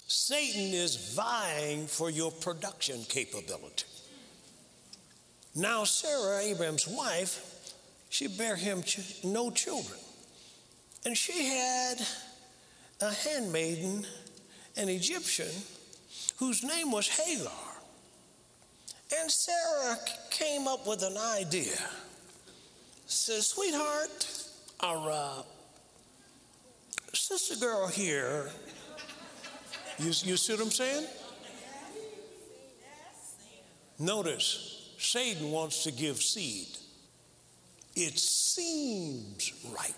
Satan 0.07 0.73
is 0.73 1.13
vying 1.15 1.87
for 1.87 2.09
your 2.09 2.31
production 2.31 3.03
capability. 3.09 3.85
Now, 5.55 5.83
Sarah, 5.83 6.41
Abraham's 6.41 6.87
wife, 6.87 7.73
she 8.09 8.27
bare 8.27 8.55
him 8.55 8.83
no 9.23 9.51
children. 9.51 9.99
And 11.05 11.17
she 11.17 11.47
had 11.47 11.97
a 13.01 13.11
handmaiden, 13.11 14.05
an 14.77 14.89
Egyptian, 14.89 15.51
whose 16.37 16.63
name 16.63 16.91
was 16.91 17.07
Hagar. 17.07 17.51
And 19.19 19.29
Sarah 19.29 19.97
came 20.31 20.67
up 20.67 20.87
with 20.87 21.03
an 21.03 21.17
idea. 21.17 21.77
Says, 23.05 23.47
sweetheart, 23.47 24.27
our 24.79 25.11
uh, 25.11 25.41
sister 27.13 27.55
girl 27.55 27.87
here, 27.87 28.49
you, 29.99 30.07
you 30.07 30.37
see 30.37 30.53
what 30.53 30.61
I'm 30.61 30.71
saying? 30.71 31.05
Notice, 33.99 34.95
Satan 34.97 35.51
wants 35.51 35.83
to 35.83 35.91
give 35.91 36.17
seed 36.17 36.67
it 37.95 38.17
seems 38.17 39.53
right. 39.71 39.93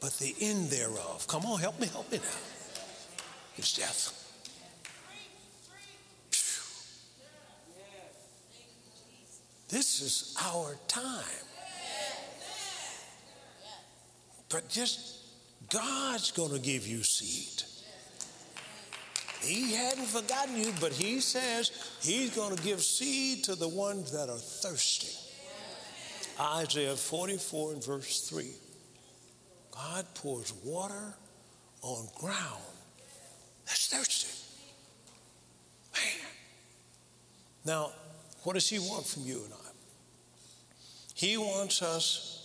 But 0.00 0.12
the 0.18 0.34
end 0.40 0.70
thereof, 0.70 1.26
come 1.28 1.46
on, 1.46 1.60
help 1.60 1.80
me, 1.80 1.86
help 1.86 2.10
me 2.10 2.18
now, 2.18 3.58
is 3.58 3.72
death. 3.72 4.22
This 9.68 10.00
is 10.00 10.36
our 10.44 10.76
time. 10.86 11.45
But 14.48 14.68
just 14.68 15.24
God's 15.70 16.30
going 16.30 16.52
to 16.52 16.58
give 16.58 16.86
you 16.86 17.02
seed. 17.02 17.62
He 19.42 19.74
hadn't 19.74 20.06
forgotten 20.06 20.56
you, 20.56 20.72
but 20.80 20.92
He 20.92 21.20
says 21.20 21.70
He's 22.00 22.34
going 22.34 22.56
to 22.56 22.62
give 22.62 22.80
seed 22.80 23.44
to 23.44 23.54
the 23.54 23.68
ones 23.68 24.12
that 24.12 24.28
are 24.28 24.38
thirsty. 24.38 25.14
Isaiah 26.40 26.94
44 26.94 27.72
and 27.72 27.84
verse 27.84 28.20
3. 28.28 28.50
God 29.70 30.06
pours 30.14 30.52
water 30.64 31.14
on 31.82 32.08
ground 32.18 32.62
that's 33.66 33.88
thirsty. 33.88 34.32
Man. 35.94 36.28
Now, 37.64 37.90
what 38.44 38.54
does 38.54 38.68
He 38.68 38.78
want 38.78 39.06
from 39.06 39.24
you 39.24 39.42
and 39.44 39.52
I? 39.52 39.70
He 41.14 41.36
wants 41.36 41.82
us 41.82 42.35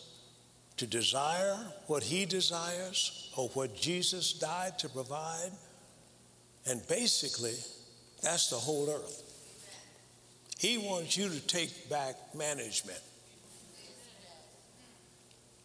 to 0.82 0.88
desire 0.88 1.60
what 1.86 2.02
He 2.02 2.26
desires 2.26 3.30
or 3.38 3.50
what 3.50 3.80
Jesus 3.80 4.34
died 4.34 4.80
to 4.80 4.90
provide. 4.90 5.52
And 6.66 6.82
basically, 6.88 7.54
that's 8.24 8.50
the 8.50 8.56
whole 8.56 8.90
earth. 8.90 9.22
He 10.58 10.80
wants 10.80 11.16
you 11.16 11.30
to 11.30 11.40
take 11.46 11.88
back 11.88 12.16
management 12.36 13.00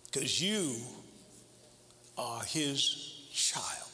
because 0.04 0.42
you 0.42 0.76
are 2.18 2.42
his 2.42 3.14
child. 3.32 3.88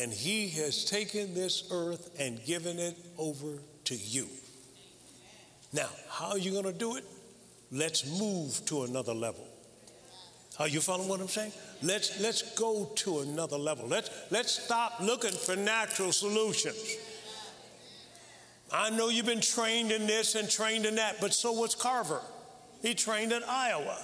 and 0.00 0.12
He 0.12 0.48
has 0.48 0.84
taken 0.84 1.32
this 1.32 1.68
earth 1.70 2.10
and 2.18 2.44
given 2.44 2.80
it 2.80 2.96
over 3.18 3.60
to 3.84 3.94
you. 3.94 4.26
Now, 5.72 5.88
how 6.10 6.30
are 6.30 6.38
you 6.38 6.50
going 6.50 6.64
to 6.64 6.72
do 6.72 6.96
it? 6.96 7.04
Let's 7.70 8.04
move 8.18 8.66
to 8.66 8.82
another 8.82 9.14
level. 9.14 9.46
Are 10.58 10.66
you 10.66 10.80
following 10.80 11.08
what 11.08 11.20
I'm 11.20 11.28
saying? 11.28 11.52
Let's 11.82 12.20
let's 12.20 12.54
go 12.54 12.90
to 12.96 13.20
another 13.20 13.56
level. 13.56 13.86
Let's 13.86 14.10
let's 14.30 14.64
stop 14.64 15.00
looking 15.00 15.30
for 15.30 15.54
natural 15.54 16.10
solutions. 16.10 16.96
I 18.72 18.90
know 18.90 19.08
you've 19.08 19.26
been 19.26 19.40
trained 19.40 19.92
in 19.92 20.06
this 20.06 20.34
and 20.34 20.50
trained 20.50 20.84
in 20.84 20.96
that, 20.96 21.20
but 21.20 21.32
so 21.32 21.52
was 21.52 21.74
Carver. 21.74 22.20
He 22.82 22.94
trained 22.94 23.32
at 23.32 23.48
Iowa. 23.48 23.98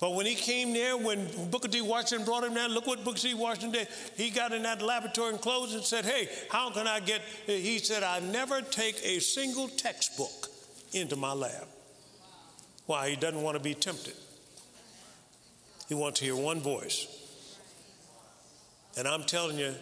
But 0.00 0.14
when 0.14 0.26
he 0.26 0.34
came 0.34 0.72
there, 0.72 0.96
when 0.96 1.26
Booker 1.50 1.66
T. 1.66 1.80
Washington 1.80 2.24
brought 2.24 2.44
him 2.44 2.54
there, 2.54 2.68
look 2.68 2.86
what 2.86 3.02
Booker 3.02 3.18
T. 3.18 3.34
Washington 3.34 3.72
did. 3.72 3.88
He 4.16 4.30
got 4.30 4.52
in 4.52 4.62
that 4.62 4.80
laboratory 4.80 5.30
and 5.30 5.40
closed 5.40 5.74
and 5.74 5.82
said, 5.82 6.04
Hey, 6.04 6.28
how 6.50 6.70
can 6.70 6.86
I 6.86 7.00
get? 7.00 7.20
He 7.46 7.78
said, 7.78 8.02
I 8.02 8.20
never 8.20 8.60
take 8.62 9.00
a 9.04 9.18
single 9.20 9.68
textbook 9.68 10.48
into 10.92 11.16
my 11.16 11.32
lab. 11.32 11.66
Why? 12.86 13.10
He 13.10 13.16
doesn't 13.16 13.42
want 13.42 13.56
to 13.56 13.62
be 13.62 13.74
tempted. 13.74 14.14
He 15.88 15.94
wants 15.94 16.20
to 16.20 16.26
hear 16.26 16.36
one 16.36 16.60
voice. 16.60 17.06
And 18.96 19.08
I'm 19.08 19.22
telling 19.24 19.58
you, 19.58 19.74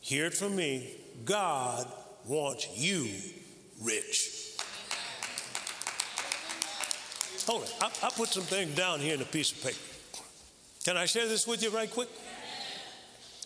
hear 0.00 0.26
it 0.26 0.34
from 0.34 0.56
me 0.56 0.96
God 1.24 1.86
wants 2.26 2.68
you 2.76 3.08
rich. 3.82 4.56
Hold 7.46 7.64
it. 7.64 7.74
I, 7.80 7.86
I 8.06 8.10
put 8.10 8.28
some 8.28 8.44
things 8.44 8.74
down 8.74 9.00
here 9.00 9.14
in 9.14 9.20
a 9.20 9.24
piece 9.24 9.52
of 9.52 9.62
paper. 9.62 9.78
Can 10.84 10.96
I 10.96 11.06
share 11.06 11.26
this 11.26 11.46
with 11.46 11.62
you 11.62 11.70
right 11.70 11.90
quick? 11.90 12.08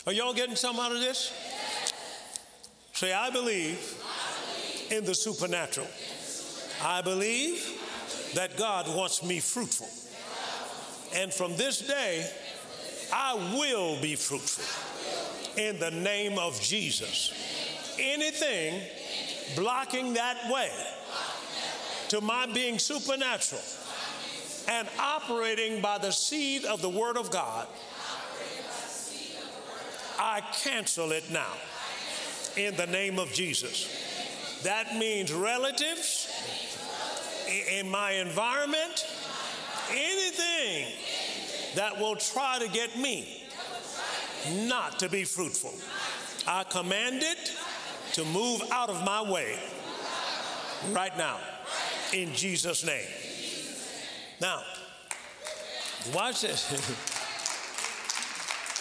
Are 0.06 0.12
y'all 0.12 0.34
getting 0.34 0.56
some 0.56 0.78
out 0.78 0.92
of 0.92 1.00
this? 1.00 1.32
Say, 2.92 3.12
I 3.12 3.30
believe 3.30 4.02
in 4.90 5.04
the 5.04 5.14
supernatural. 5.14 5.88
I 6.82 7.02
believe 7.02 7.66
that 8.34 8.56
God 8.56 8.86
wants 8.94 9.22
me 9.22 9.40
fruitful. 9.40 9.88
And 11.14 11.32
from 11.32 11.56
this 11.56 11.80
day, 11.86 12.28
I 13.12 13.34
will 13.54 14.00
be 14.00 14.16
fruitful 14.16 14.64
in 15.62 15.78
the 15.78 15.90
name 15.90 16.38
of 16.38 16.60
Jesus. 16.60 17.32
Anything 17.98 18.80
blocking 19.54 20.14
that 20.14 20.36
way 20.50 20.70
to 22.08 22.20
my 22.20 22.46
being 22.46 22.78
supernatural 22.78 23.62
and 24.68 24.88
operating 24.98 25.80
by 25.80 25.98
the 25.98 26.10
seed 26.10 26.64
of 26.64 26.82
the 26.82 26.90
Word 26.90 27.16
of 27.16 27.30
God, 27.30 27.66
I 30.18 30.40
cancel 30.62 31.12
it 31.12 31.30
now 31.30 31.52
in 32.56 32.74
the 32.76 32.86
name 32.86 33.18
of 33.18 33.32
Jesus. 33.32 33.88
That 34.62 34.96
means 34.96 35.32
relatives 35.32 36.32
in 37.70 37.88
my 37.88 38.12
environment, 38.12 39.06
anything 39.90 40.92
that 41.74 41.98
will 41.98 42.16
try 42.16 42.58
to 42.58 42.68
get 42.68 42.98
me 42.98 43.42
not 44.66 44.98
to 45.00 45.08
be 45.08 45.24
fruitful. 45.24 45.74
I 46.46 46.64
command 46.64 47.22
it 47.22 47.52
to 48.12 48.24
move 48.24 48.62
out 48.70 48.88
of 48.88 49.04
my 49.04 49.22
way 49.22 49.58
right 50.90 51.16
now 51.18 51.38
in 52.12 52.32
Jesus' 52.34 52.84
name. 52.84 53.08
Now, 54.40 54.62
watch 56.14 56.42
this. 56.42 56.70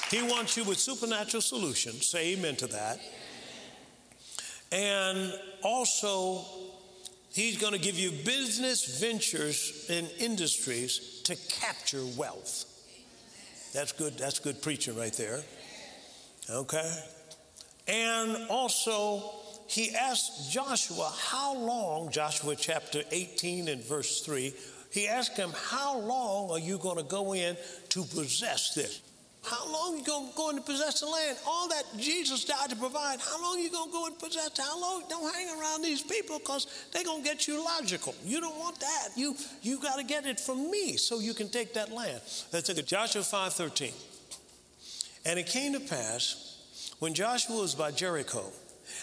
he 0.12 0.22
wants 0.22 0.56
you 0.58 0.64
with 0.64 0.78
supernatural 0.78 1.42
solutions. 1.42 2.06
Say 2.08 2.34
amen 2.34 2.56
to 2.58 2.68
that. 2.68 3.00
And 4.72 5.34
also, 5.64 6.46
he's 7.36 7.58
going 7.58 7.74
to 7.74 7.80
give 7.80 8.00
you 8.00 8.12
business 8.12 9.00
ventures 9.00 9.86
and 9.90 10.10
industries 10.18 11.22
to 11.26 11.36
capture 11.50 12.04
wealth. 12.18 12.66
That's 13.74 13.92
good. 13.92 14.18
That's 14.18 14.40
good 14.40 14.62
preaching 14.62 14.98
right 14.98 15.14
there. 15.14 15.42
Okay. 16.50 17.04
And 17.88 18.48
also, 18.50 19.32
he 19.68 19.94
asked 19.94 20.52
Joshua, 20.52 21.12
How 21.14 21.56
long, 21.56 22.10
Joshua 22.10 22.56
chapter 22.56 23.02
18 23.12 23.68
and 23.68 23.84
verse 23.84 24.22
3, 24.22 24.54
he 24.92 25.08
asked 25.08 25.36
him, 25.36 25.52
How 25.54 26.00
long 26.00 26.52
are 26.52 26.60
you 26.60 26.78
going 26.78 26.98
to 26.98 27.04
go 27.04 27.34
in 27.34 27.58
to 27.90 28.04
possess 28.04 28.74
this? 28.74 29.02
How 29.46 29.72
long 29.72 29.98
you 29.98 30.04
going 30.04 30.30
to 30.30 30.36
go 30.36 30.52
to 30.54 30.62
possess 30.62 31.02
the 31.02 31.08
land? 31.08 31.38
All 31.46 31.68
that 31.70 31.84
Jesus 31.98 32.46
died 32.46 32.70
to 32.70 32.76
provide, 32.76 33.20
how 33.20 33.42
long 33.42 33.60
you 33.60 33.70
going 33.70 33.90
to 33.90 33.94
go 33.94 34.06
and 34.08 34.18
possess 34.18 34.48
it? 34.48 34.58
How 34.58 34.80
long? 34.80 35.04
Don't 35.10 35.34
hang 35.34 35.48
around 35.60 35.84
these 35.84 36.02
people 36.02 36.40
because 36.40 36.68
they're 36.92 37.04
going 37.04 37.24
to 37.24 37.30
get 37.30 37.48
you 37.48 37.64
logical. 37.64 38.16
You 38.24 38.42
don't 38.42 38.58
want 38.58 38.80
that. 38.80 39.10
You, 39.16 39.36
you 39.62 39.80
got 39.80 39.98
to 39.98 40.04
get 40.04 40.26
it 40.26 40.40
from 40.40 40.72
me 40.72 40.98
so 40.98 41.20
you 41.20 41.34
can 41.34 41.50
take 41.50 41.74
that 41.76 41.92
land. 41.92 42.22
Let's 42.52 42.70
look 42.70 42.78
at 42.78 42.88
Joshua 42.88 43.22
5.13. 43.22 43.94
And 45.26 45.40
it 45.40 45.48
came 45.48 45.74
to 45.74 45.80
pass 45.80 46.96
when 47.00 47.14
Joshua 47.14 47.62
was 47.62 47.76
by 47.76 47.92
Jericho 47.92 48.52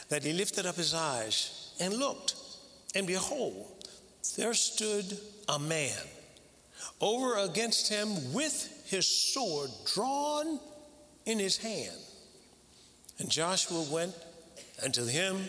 that 0.08 0.24
he 0.24 0.32
lifted 0.32 0.66
up 0.66 0.76
his 0.76 0.94
eyes 0.94 1.72
and 1.80 1.94
looked, 1.94 2.34
and 2.94 3.06
behold, 3.06 3.66
there 4.36 4.54
stood 4.54 5.18
a 5.48 5.58
man 5.58 5.96
over 7.00 7.38
against 7.38 7.88
him 7.88 8.32
with 8.32 8.84
his 8.86 9.06
sword 9.06 9.70
drawn 9.94 10.60
in 11.26 11.38
his 11.38 11.56
hand. 11.56 11.96
And 13.18 13.30
Joshua 13.30 13.84
went 13.90 14.14
unto 14.84 15.06
him, 15.06 15.44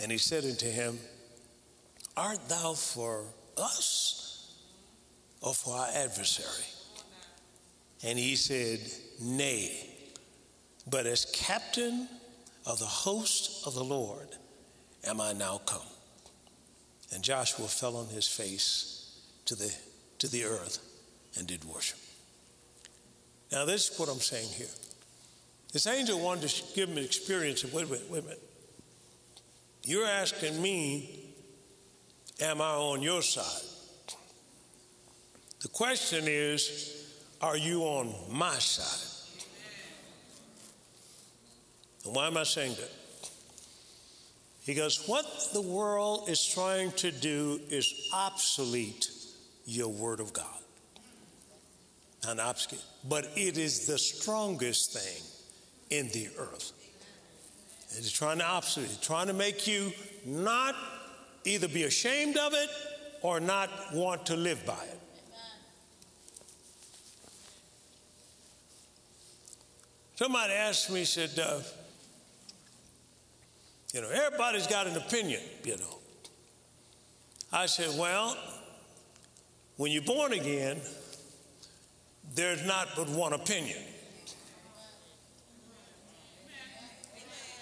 and 0.00 0.12
he 0.12 0.18
said 0.18 0.44
unto 0.44 0.70
him, 0.70 0.98
Art 2.16 2.48
thou 2.48 2.74
for 2.74 3.24
us 3.56 4.56
or 5.40 5.54
for 5.54 5.76
our 5.76 5.88
adversary? 5.94 6.66
And 8.02 8.18
he 8.18 8.36
said, 8.36 8.80
Nay, 9.20 9.90
but 10.88 11.06
as 11.06 11.26
captain 11.32 12.08
of 12.66 12.78
the 12.78 12.86
host 12.86 13.66
of 13.66 13.74
the 13.74 13.84
Lord 13.84 14.28
am 15.04 15.20
I 15.20 15.32
now 15.32 15.60
come. 15.64 15.80
And 17.12 17.22
Joshua 17.22 17.66
fell 17.66 17.96
on 17.96 18.06
his 18.06 18.26
face 18.26 19.20
to 19.46 19.54
the, 19.54 19.74
to 20.20 20.28
the 20.28 20.44
earth 20.44 20.78
and 21.36 21.46
did 21.46 21.64
worship. 21.64 21.98
Now, 23.50 23.64
this 23.64 23.90
is 23.90 23.98
what 23.98 24.08
I'm 24.08 24.20
saying 24.20 24.48
here. 24.50 24.68
This 25.72 25.86
angel 25.86 26.20
wanted 26.20 26.48
to 26.48 26.74
give 26.74 26.88
him 26.88 26.98
an 26.98 27.04
experience 27.04 27.64
of 27.64 27.74
wait 27.74 27.88
wait 27.88 28.02
a 28.10 28.22
minute. 28.22 28.42
You're 29.84 30.06
asking 30.06 30.60
me, 30.60 31.34
am 32.40 32.60
I 32.60 32.70
on 32.74 33.02
your 33.02 33.22
side? 33.22 33.66
The 35.62 35.68
question 35.68 36.24
is, 36.26 37.12
are 37.40 37.56
you 37.56 37.82
on 37.82 38.14
my 38.30 38.54
side? 38.54 39.06
And 42.04 42.14
why 42.14 42.26
am 42.26 42.36
I 42.36 42.44
saying 42.44 42.74
that? 42.74 42.90
Because 44.66 45.06
what 45.06 45.26
the 45.52 45.60
world 45.60 46.28
is 46.28 46.44
trying 46.44 46.92
to 46.92 47.10
do 47.10 47.60
is 47.70 48.10
obsolete 48.14 49.10
your 49.70 49.88
Word 49.88 50.20
of 50.20 50.32
God. 50.32 50.46
Not 52.24 52.38
obsolete, 52.38 52.84
but 53.08 53.30
it 53.36 53.56
is 53.56 53.86
the 53.86 53.98
strongest 53.98 54.92
thing 54.92 55.98
in 55.98 56.08
the 56.12 56.28
earth. 56.38 56.72
It 57.92 58.00
is 58.00 58.12
trying 58.12 58.38
to 58.38 58.44
obsolete, 58.44 58.98
trying 59.00 59.28
to 59.28 59.32
make 59.32 59.66
you 59.66 59.92
not 60.26 60.74
either 61.44 61.68
be 61.68 61.84
ashamed 61.84 62.36
of 62.36 62.52
it 62.52 62.68
or 63.22 63.40
not 63.40 63.70
want 63.94 64.26
to 64.26 64.36
live 64.36 64.64
by 64.66 64.72
it. 64.72 65.00
Somebody 70.16 70.52
asked 70.52 70.90
me, 70.90 71.04
said, 71.04 71.30
uh, 71.38 71.60
you 73.94 74.02
know, 74.02 74.10
everybody's 74.10 74.66
got 74.66 74.86
an 74.86 74.96
opinion, 74.96 75.40
you 75.64 75.78
know. 75.78 75.98
I 77.50 77.66
said, 77.66 77.98
well, 77.98 78.36
when 79.80 79.90
you're 79.90 80.02
born 80.02 80.34
again, 80.34 80.78
there's 82.34 82.66
not 82.66 82.86
but 82.96 83.08
one 83.08 83.32
opinion. 83.32 83.78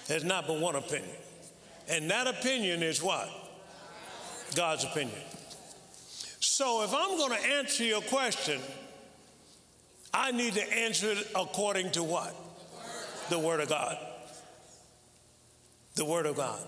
There's 0.08 0.24
not 0.24 0.48
but 0.48 0.58
one 0.58 0.74
opinion. 0.74 1.14
And 1.88 2.10
that 2.10 2.26
opinion 2.26 2.82
is 2.82 3.00
what? 3.00 3.30
God's 4.56 4.82
opinion. 4.82 5.20
So 6.40 6.82
if 6.82 6.92
I'm 6.92 7.16
going 7.18 7.40
to 7.40 7.48
answer 7.50 7.84
your 7.84 8.00
question, 8.00 8.60
I 10.12 10.32
need 10.32 10.54
to 10.54 10.72
answer 10.76 11.12
it 11.12 11.24
according 11.36 11.92
to 11.92 12.02
what? 12.02 12.34
The 13.30 13.38
Word 13.38 13.60
of 13.60 13.68
God. 13.68 13.96
The 15.94 16.04
Word 16.04 16.26
of 16.26 16.34
God. 16.34 16.58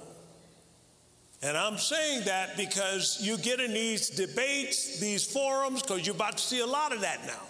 And 1.43 1.57
I'm 1.57 1.79
saying 1.79 2.25
that 2.27 2.57
because 2.57 3.19
you 3.21 3.39
get 3.39 3.61
in 3.61 3.73
these 3.73 4.11
debates, 4.11 5.01
these 5.01 5.25
forums, 5.25 5.83
because 5.83 6.07
you're 6.07 6.15
about 6.15 6.37
to 6.37 6.43
see 6.43 6.61
a 6.61 6.67
lot 6.67 6.93
of 6.93 7.01
that 7.01 7.27
now. 7.27 7.43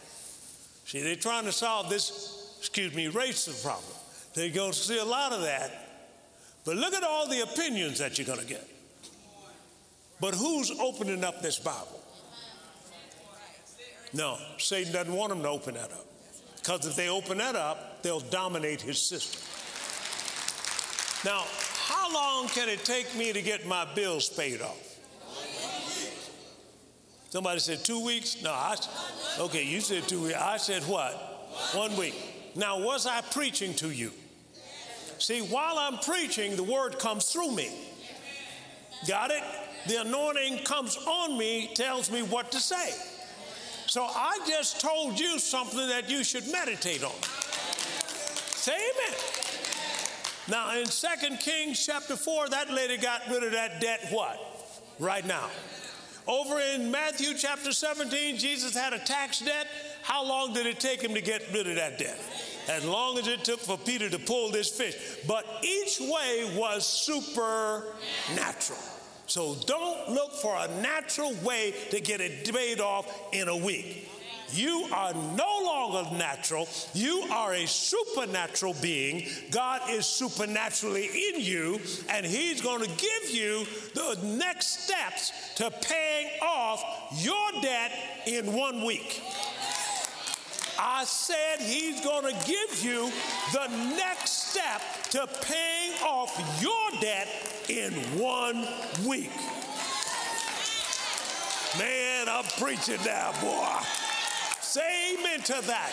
See, 0.85 1.03
they're 1.03 1.17
trying 1.17 1.45
to 1.45 1.53
solve 1.53 1.89
this, 1.89 2.57
excuse 2.59 2.95
me, 2.95 3.09
racial 3.09 3.53
problem. 3.55 3.93
They're 4.35 4.51
going 4.51 4.73
to 4.73 4.79
see 4.79 4.99
a 4.99 5.05
lot 5.05 5.33
of 5.33 5.43
that. 5.43 5.89
But 6.65 6.77
look 6.77 6.95
at 6.95 7.03
all 7.03 7.27
the 7.29 7.43
opinions 7.43 7.99
that 7.99 8.17
you're 8.17 8.27
going 8.27 8.41
to 8.41 8.47
get. 8.47 8.69
But 10.21 10.35
who's 10.35 10.71
opening 10.71 11.25
up 11.25 11.43
this 11.43 11.59
Bible? 11.59 12.01
No, 14.13 14.39
Satan 14.59 14.93
doesn't 14.93 15.15
want 15.15 15.31
them 15.31 15.43
to 15.43 15.49
open 15.49 15.75
that 15.75 15.91
up. 15.91 16.07
Because 16.57 16.87
if 16.87 16.95
they 16.95 17.09
open 17.09 17.39
that 17.39 17.57
up, 17.57 18.03
they'll 18.03 18.21
dominate 18.21 18.81
his 18.81 19.01
system. 19.01 19.41
Now, 21.25 21.45
how 21.91 22.15
long 22.15 22.49
can 22.49 22.69
it 22.69 22.85
take 22.85 23.17
me 23.17 23.33
to 23.33 23.43
get 23.43 23.67
my 23.67 23.85
bills 23.97 24.29
paid 24.29 24.63
off? 24.63 24.99
Somebody 27.31 27.59
said 27.59 27.85
two 27.85 28.05
weeks? 28.05 28.41
No, 28.43 28.53
I, 28.53 28.77
okay, 29.41 29.65
you 29.65 29.81
said 29.81 30.05
two 30.05 30.23
weeks. 30.23 30.39
I 30.39 30.57
said 30.57 30.85
what? 30.85 31.13
One 31.75 31.97
week. 31.97 32.15
Now, 32.55 32.81
was 32.81 33.07
I 33.07 33.21
preaching 33.23 33.75
to 33.75 33.91
you? 33.91 34.13
See, 35.19 35.41
while 35.41 35.79
I'm 35.79 35.99
preaching, 35.99 36.55
the 36.55 36.63
word 36.63 37.01
comes 37.01 37.33
through 37.33 37.53
me. 37.57 37.71
Got 39.09 39.33
it? 39.33 39.43
The 39.89 40.03
anointing 40.03 40.61
comes 40.61 40.97
on 40.97 41.37
me, 41.37 41.73
tells 41.75 42.09
me 42.11 42.23
what 42.23 42.53
to 42.53 42.61
say. 42.61 42.95
So 43.87 44.05
I 44.05 44.39
just 44.47 44.81
told 44.81 45.19
you 45.19 45.41
something 45.41 45.89
that 45.89 46.09
you 46.09 46.23
should 46.23 46.47
meditate 46.53 47.03
on. 47.03 47.21
Say 48.55 48.75
amen. 48.77 49.50
Now 50.51 50.77
in 50.77 50.85
2 50.85 51.37
Kings 51.37 51.87
chapter 51.87 52.17
4, 52.17 52.49
that 52.49 52.73
lady 52.73 52.97
got 52.97 53.23
rid 53.31 53.45
of 53.45 53.53
that 53.53 53.81
debt 53.81 54.09
what? 54.11 54.39
Right 54.99 55.25
now. 55.25 55.49
Over 56.27 56.61
in 56.61 56.91
Matthew 56.91 57.35
chapter 57.35 57.73
17, 57.73 58.37
Jesus 58.37 58.75
had 58.75 58.93
a 58.93 58.99
tax 58.99 59.39
debt. 59.41 59.69
How 60.03 60.25
long 60.25 60.53
did 60.53 60.67
it 60.67 60.81
take 60.81 61.03
him 61.03 61.15
to 61.15 61.21
get 61.21 61.43
rid 61.53 61.69
of 61.69 61.77
that 61.77 61.99
debt? 61.99 62.19
As 62.69 62.85
long 62.85 63.17
as 63.19 63.29
it 63.29 63.45
took 63.45 63.61
for 63.61 63.79
Peter 63.79 64.11
to 64.11 64.19
pull 64.19 64.51
this 64.51 64.69
fish. 64.69 64.97
But 65.27 65.47
each 65.63 66.01
way 66.01 66.53
was 66.57 66.85
supernatural. 66.87 68.79
So 69.27 69.57
don't 69.67 70.11
look 70.11 70.33
for 70.33 70.57
a 70.57 70.67
natural 70.83 71.33
way 71.45 71.75
to 71.91 72.01
get 72.01 72.21
it 72.21 72.53
paid 72.53 72.81
off 72.81 73.07
in 73.33 73.49
a 73.49 73.57
week. 73.57 74.09
You 74.53 74.87
are 74.93 75.13
no 75.15 75.63
longer 75.65 76.11
natural. 76.17 76.69
You 76.95 77.25
are 77.31 77.55
a 77.55 77.67
supernatural 77.67 78.75
being. 78.81 79.27
God 79.51 79.83
is 79.91 80.07
supernaturally 80.07 81.07
in 81.07 81.41
you, 81.41 81.81
and 82.09 82.25
He's 82.25 82.61
going 82.61 82.83
to 82.83 82.89
give 82.89 83.31
you 83.31 83.67
the 83.95 84.19
next 84.25 84.85
steps 84.85 85.33
to 85.57 85.71
paying 85.71 86.29
off 86.43 86.83
your 87.23 87.63
debt 87.63 87.93
in 88.27 88.53
one 88.53 88.85
week. 88.85 89.23
I 90.83 91.05
said 91.05 91.61
he's 91.61 92.01
going 92.01 92.25
to 92.25 92.47
give 92.47 92.83
you 92.83 93.11
the 93.53 93.69
next 93.97 94.51
step 94.51 94.81
to 95.11 95.27
paying 95.43 95.93
off 96.03 96.63
your 96.63 97.01
debt 97.03 97.29
in 97.69 97.93
one 98.19 98.67
week. 99.07 99.31
Man, 101.79 102.29
I'm 102.29 102.45
preaching 102.59 102.99
now, 103.05 103.33
boy. 103.43 104.00
Say 104.71 105.17
amen 105.19 105.41
to 105.41 105.67
that. 105.67 105.91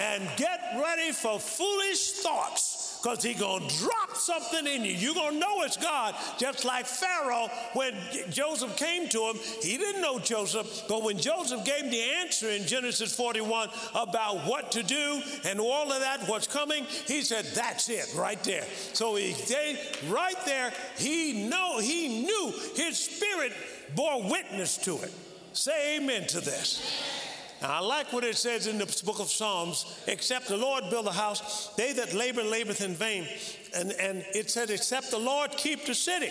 And 0.00 0.28
get 0.36 0.80
ready 0.82 1.12
for 1.12 1.38
foolish 1.38 2.10
thoughts 2.10 2.98
because 3.00 3.22
he 3.22 3.34
going 3.34 3.68
to 3.68 3.76
drop 3.78 4.16
something 4.16 4.66
in 4.66 4.84
you. 4.84 4.90
You're 4.94 5.14
going 5.14 5.34
to 5.34 5.38
know 5.38 5.62
it's 5.62 5.76
God. 5.76 6.16
Just 6.36 6.64
like 6.64 6.86
Pharaoh, 6.86 7.46
when 7.74 7.94
Joseph 8.30 8.76
came 8.76 9.08
to 9.10 9.26
him, 9.26 9.36
he 9.62 9.76
didn't 9.76 10.02
know 10.02 10.18
Joseph, 10.18 10.86
but 10.88 11.04
when 11.04 11.18
Joseph 11.18 11.64
gave 11.64 11.88
the 11.88 12.02
answer 12.20 12.48
in 12.48 12.66
Genesis 12.66 13.14
41 13.14 13.68
about 13.94 14.44
what 14.44 14.72
to 14.72 14.82
do 14.82 15.22
and 15.44 15.60
all 15.60 15.92
of 15.92 16.00
that, 16.00 16.26
what's 16.26 16.48
coming, 16.48 16.82
he 17.06 17.22
said, 17.22 17.44
That's 17.54 17.88
it 17.90 18.12
right 18.16 18.42
there. 18.42 18.64
So 18.92 19.14
he 19.14 19.34
they, 19.46 19.78
right 20.08 20.44
there, 20.46 20.72
he 20.98 21.48
know 21.48 21.78
he 21.78 22.24
knew 22.24 22.52
his 22.74 22.98
spirit 22.98 23.52
bore 23.94 24.28
witness 24.28 24.78
to 24.78 24.96
it. 24.96 25.14
Say 25.52 25.98
amen 25.98 26.26
to 26.26 26.40
this. 26.40 27.28
Now, 27.62 27.76
I 27.76 27.80
like 27.80 28.12
what 28.12 28.24
it 28.24 28.36
says 28.36 28.66
in 28.66 28.78
the 28.78 29.02
book 29.04 29.20
of 29.20 29.28
Psalms 29.28 29.84
except 30.06 30.48
the 30.48 30.56
Lord 30.56 30.84
build 30.88 31.06
a 31.06 31.12
house, 31.12 31.68
they 31.76 31.92
that 31.92 32.14
labor 32.14 32.42
laboreth 32.42 32.82
in 32.82 32.94
vain. 32.94 33.26
And, 33.74 33.92
and 33.92 34.24
it 34.34 34.50
said, 34.50 34.70
except 34.70 35.10
the 35.10 35.18
Lord 35.18 35.50
keep 35.52 35.84
the 35.84 35.94
city. 35.94 36.30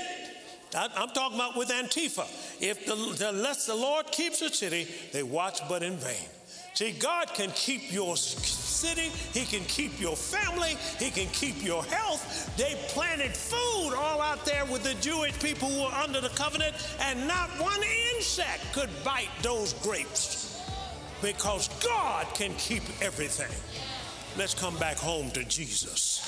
I, 0.75 0.85
am 0.95 1.09
talking 1.09 1.37
about 1.37 1.55
with 1.55 1.69
Antifa. 1.69 2.25
If 2.61 2.85
the, 2.85 3.29
unless 3.29 3.65
the 3.65 3.75
Lord 3.75 4.07
keeps 4.11 4.39
the 4.39 4.49
city, 4.49 4.87
they 5.13 5.23
watch 5.23 5.59
but 5.69 5.83
in 5.83 5.97
vain. 5.97 6.27
See, 6.73 6.91
God 6.91 7.33
can 7.33 7.51
keep 7.51 7.91
your 7.91 8.15
city, 8.15 9.11
He 9.33 9.45
can 9.45 9.65
keep 9.65 9.99
your 9.99 10.15
family, 10.15 10.77
He 10.97 11.09
can 11.09 11.27
keep 11.33 11.63
your 11.63 11.83
health. 11.83 12.55
They 12.57 12.75
planted 12.89 13.35
food 13.35 13.93
all 13.95 14.21
out 14.21 14.45
there 14.45 14.65
with 14.65 14.83
the 14.83 14.93
Jewish 15.01 15.37
people 15.39 15.67
who 15.67 15.81
were 15.81 15.93
under 15.93 16.21
the 16.21 16.29
covenant, 16.29 16.75
and 17.01 17.27
not 17.27 17.49
one 17.59 17.81
insect 18.15 18.71
could 18.73 18.89
bite 19.03 19.29
those 19.41 19.73
grapes 19.73 20.38
because 21.21 21.67
God 21.83 22.27
can 22.33 22.53
keep 22.55 22.83
everything. 23.01 23.51
Let's 24.37 24.53
come 24.53 24.77
back 24.77 24.97
home 24.97 25.31
to 25.31 25.43
Jesus. 25.45 26.25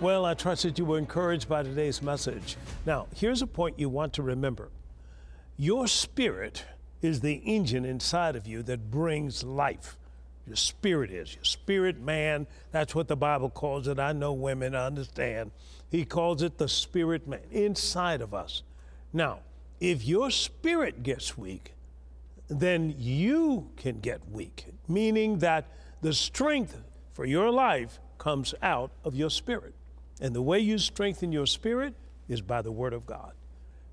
Well, 0.00 0.24
I 0.24 0.34
trust 0.34 0.64
that 0.64 0.78
you 0.78 0.84
were 0.84 0.98
encouraged 0.98 1.48
by 1.48 1.62
today's 1.62 2.02
message. 2.02 2.56
Now, 2.84 3.06
here's 3.14 3.40
a 3.40 3.46
point 3.46 3.78
you 3.78 3.88
want 3.88 4.14
to 4.14 4.22
remember 4.22 4.70
your 5.56 5.86
spirit 5.86 6.64
is 7.02 7.20
the 7.20 7.34
engine 7.34 7.84
inside 7.84 8.34
of 8.34 8.46
you 8.46 8.62
that 8.64 8.90
brings 8.90 9.44
life. 9.44 9.96
Your 10.46 10.56
spirit 10.56 11.12
is, 11.12 11.34
your 11.34 11.44
spirit 11.44 12.00
man. 12.00 12.48
That's 12.72 12.96
what 12.96 13.06
the 13.06 13.16
Bible 13.16 13.50
calls 13.50 13.86
it. 13.86 14.00
I 14.00 14.12
know 14.12 14.32
women 14.32 14.74
understand. 14.74 15.52
He 15.88 16.04
calls 16.04 16.42
it 16.42 16.58
the 16.58 16.68
spirit 16.68 17.28
man 17.28 17.42
inside 17.52 18.22
of 18.22 18.34
us. 18.34 18.62
Now, 19.12 19.40
if 19.80 20.04
your 20.04 20.30
spirit 20.30 21.02
gets 21.02 21.36
weak, 21.36 21.74
then 22.48 22.94
you 22.96 23.70
can 23.76 24.00
get 24.00 24.20
weak, 24.30 24.66
meaning 24.88 25.38
that 25.38 25.66
the 26.00 26.12
strength 26.12 26.80
for 27.12 27.24
your 27.24 27.50
life 27.50 27.98
comes 28.18 28.54
out 28.62 28.92
of 29.04 29.14
your 29.14 29.30
spirit. 29.30 29.74
And 30.20 30.34
the 30.34 30.42
way 30.42 30.60
you 30.60 30.78
strengthen 30.78 31.32
your 31.32 31.46
spirit 31.46 31.94
is 32.28 32.40
by 32.40 32.62
the 32.62 32.72
Word 32.72 32.92
of 32.92 33.06
God. 33.06 33.32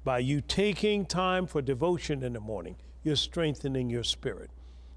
By 0.04 0.20
you 0.20 0.42
taking 0.42 1.06
time 1.06 1.48
for 1.48 1.62
devotion 1.62 2.24
in 2.24 2.34
the 2.34 2.40
morning, 2.40 2.76
you're 3.04 3.16
strengthening 3.16 3.90
your 3.90 4.04
spirit. 4.04 4.50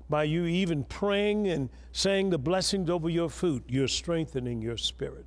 By 0.08 0.24
you 0.24 0.44
even 0.44 0.85
praying 0.85 1.48
and 1.48 1.70
saying 1.92 2.30
the 2.30 2.38
blessings 2.38 2.90
over 2.90 3.08
your 3.08 3.30
food, 3.30 3.64
you're 3.66 3.88
strengthening 3.88 4.61
your 4.61 4.76
spirit. 4.76 5.24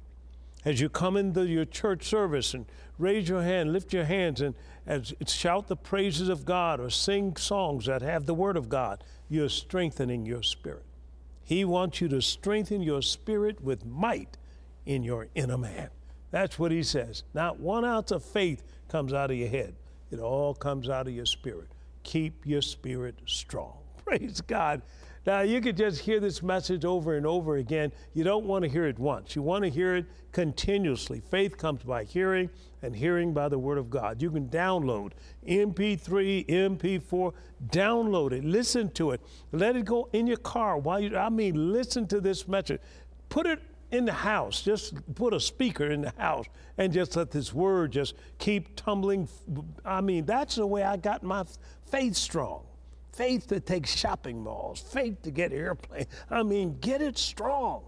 As 0.65 0.82
you 0.82 0.89
come 0.89 1.15
into 1.15 1.45
your 1.45 1.63
church 1.63 2.04
service 2.04 2.56
and 2.56 2.65
raise 2.97 3.30
your 3.30 3.43
hand, 3.43 3.71
lift 3.71 3.93
your 3.93 4.06
hands, 4.06 4.41
and, 4.41 4.56
and 4.88 5.13
shout 5.28 5.67
the 5.67 5.75
praises 5.75 6.28
of 6.28 6.43
God 6.43 6.80
or 6.80 6.89
sing 6.89 7.36
songs 7.38 7.86
that 7.86 8.01
have 8.01 8.25
the 8.25 8.34
Word 8.34 8.58
of 8.58 8.67
God, 8.67 9.04
you're 9.30 9.47
strengthening 9.47 10.25
your 10.25 10.41
spirit. 10.41 10.86
He 11.43 11.63
wants 11.63 12.01
you 12.01 12.08
to 12.08 12.21
strengthen 12.21 12.82
your 12.82 13.04
spirit 13.04 13.62
with 13.62 13.86
might 13.86 14.38
in 14.88 15.04
your 15.04 15.28
inner 15.36 15.60
man. 15.60 15.89
That's 16.32 16.58
what 16.58 16.71
he 16.71 16.82
says. 16.82 17.23
Not 17.36 17.60
one 17.60 17.86
ounce 17.86 18.12
of 18.12 18.23
faith 18.23 18.63
comes 18.89 19.13
out 19.13 19.30
of 19.32 19.38
your 19.38 19.49
head, 19.49 19.75
it 20.12 20.19
all 20.19 20.56
comes 20.56 20.89
out 20.89 21.08
of 21.08 21.13
your 21.13 21.28
spirit. 21.28 21.67
Keep 22.04 22.45
your 22.45 22.62
spirit 22.62 23.15
strong. 23.25 23.78
Praise 24.06 24.41
God. 24.41 24.82
Now, 25.25 25.41
you 25.41 25.59
could 25.59 25.75
just 25.75 26.01
hear 26.01 26.19
this 26.19 26.43
message 26.43 26.85
over 26.85 27.17
and 27.17 27.25
over 27.25 27.55
again. 27.57 27.91
You 28.13 28.23
don't 28.23 28.45
want 28.45 28.63
to 28.63 28.69
hear 28.69 28.85
it 28.85 28.99
once, 28.99 29.35
you 29.35 29.41
want 29.41 29.63
to 29.63 29.69
hear 29.69 29.95
it 29.95 30.05
continuously. 30.31 31.21
Faith 31.31 31.57
comes 31.57 31.81
by 31.83 32.03
hearing, 32.03 32.49
and 32.83 32.95
hearing 32.95 33.33
by 33.33 33.49
the 33.49 33.57
Word 33.57 33.79
of 33.79 33.89
God. 33.89 34.21
You 34.21 34.29
can 34.29 34.47
download 34.49 35.13
MP3, 35.47 36.47
MP4, 36.47 37.33
download 37.69 38.33
it, 38.33 38.43
listen 38.43 38.91
to 38.91 39.11
it, 39.11 39.21
let 39.51 39.75
it 39.75 39.85
go 39.85 40.09
in 40.13 40.27
your 40.27 40.38
car 40.38 40.77
while 40.77 40.99
you, 40.99 41.17
I 41.17 41.29
mean, 41.29 41.73
listen 41.73 42.05
to 42.07 42.21
this 42.21 42.47
message. 42.47 42.79
Put 43.29 43.47
it 43.47 43.59
in 43.91 44.05
the 44.05 44.13
house, 44.13 44.61
just 44.61 44.93
put 45.15 45.33
a 45.33 45.39
speaker 45.39 45.88
in 45.88 46.01
the 46.01 46.13
house 46.17 46.45
and 46.77 46.93
just 46.93 47.15
let 47.15 47.31
this 47.31 47.51
word 47.51 47.91
just 47.91 48.13
keep 48.38 48.75
tumbling. 48.75 49.27
I 49.83 50.01
mean, 50.01 50.25
that's 50.25 50.55
the 50.55 50.67
way 50.67 50.83
I 50.83 50.97
got 50.97 51.23
my 51.23 51.45
faith 51.89 52.15
strong 52.15 52.65
faith 53.15 53.47
to 53.47 53.60
take 53.60 53.86
shopping 53.86 54.43
malls, 54.43 54.82
faith 54.82 55.21
to 55.23 55.32
get 55.32 55.54
airplanes. 55.54 56.08
I 56.30 56.43
mean, 56.43 56.78
get 56.80 57.01
it 57.01 57.17
strong. 57.17 57.84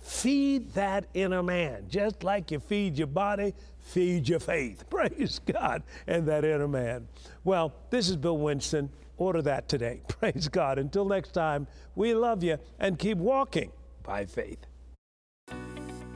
Feed 0.00 0.74
that 0.74 1.06
inner 1.14 1.42
man. 1.42 1.84
Just 1.88 2.24
like 2.24 2.50
you 2.50 2.58
feed 2.58 2.98
your 2.98 3.06
body, 3.06 3.54
feed 3.78 4.28
your 4.28 4.40
faith. 4.40 4.84
Praise 4.90 5.40
God 5.46 5.84
and 6.08 6.26
that 6.26 6.44
inner 6.44 6.68
man. 6.68 7.06
Well, 7.44 7.72
this 7.90 8.08
is 8.08 8.16
Bill 8.16 8.38
Winston. 8.38 8.90
Order 9.16 9.42
that 9.42 9.68
today. 9.68 10.02
Praise 10.08 10.48
God. 10.48 10.78
Until 10.78 11.04
next 11.04 11.30
time, 11.30 11.68
we 11.94 12.14
love 12.14 12.42
you 12.42 12.58
and 12.80 12.98
keep 12.98 13.18
walking 13.18 13.70
by 14.02 14.26
faith. 14.26 14.66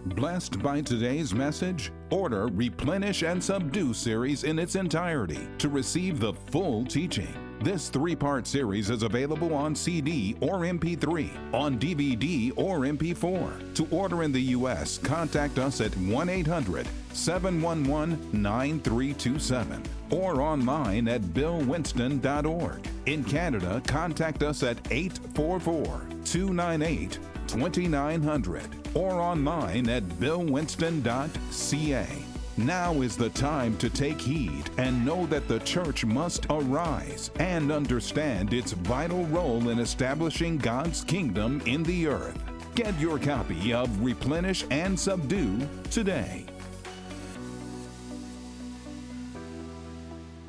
Blessed 0.06 0.60
by 0.62 0.80
today's 0.80 1.34
message? 1.34 1.92
Order 2.10 2.46
Replenish 2.48 3.22
and 3.22 3.42
Subdue 3.42 3.92
series 3.92 4.44
in 4.44 4.58
its 4.58 4.76
entirety 4.76 5.48
to 5.58 5.68
receive 5.68 6.20
the 6.20 6.32
full 6.32 6.84
teaching. 6.84 7.45
This 7.60 7.88
three 7.88 8.14
part 8.14 8.46
series 8.46 8.90
is 8.90 9.02
available 9.02 9.54
on 9.54 9.74
CD 9.74 10.36
or 10.40 10.60
MP3, 10.60 11.54
on 11.54 11.78
DVD 11.78 12.52
or 12.56 12.80
MP4. 12.80 13.74
To 13.74 13.88
order 13.90 14.22
in 14.22 14.32
the 14.32 14.40
U.S., 14.40 14.98
contact 14.98 15.58
us 15.58 15.80
at 15.80 15.96
1 15.96 16.28
800 16.28 16.86
711 17.12 18.28
9327 18.32 19.82
or 20.10 20.42
online 20.42 21.08
at 21.08 21.22
billwinston.org. 21.22 22.86
In 23.06 23.24
Canada, 23.24 23.82
contact 23.86 24.42
us 24.42 24.62
at 24.62 24.76
844 24.90 26.02
298 26.24 27.18
2900 27.46 28.68
or 28.94 29.12
online 29.12 29.88
at 29.88 30.02
billwinston.ca. 30.04 32.25
Now 32.58 33.02
is 33.02 33.18
the 33.18 33.28
time 33.28 33.76
to 33.78 33.90
take 33.90 34.18
heed 34.18 34.70
and 34.78 35.04
know 35.04 35.26
that 35.26 35.46
the 35.46 35.58
church 35.58 36.06
must 36.06 36.46
arise 36.48 37.30
and 37.38 37.70
understand 37.70 38.54
its 38.54 38.72
vital 38.72 39.26
role 39.26 39.68
in 39.68 39.78
establishing 39.78 40.56
God's 40.56 41.04
kingdom 41.04 41.60
in 41.66 41.82
the 41.82 42.06
earth. 42.06 42.38
Get 42.74 42.98
your 42.98 43.18
copy 43.18 43.74
of 43.74 44.02
Replenish 44.02 44.64
and 44.70 44.98
Subdue 44.98 45.68
today. 45.90 46.46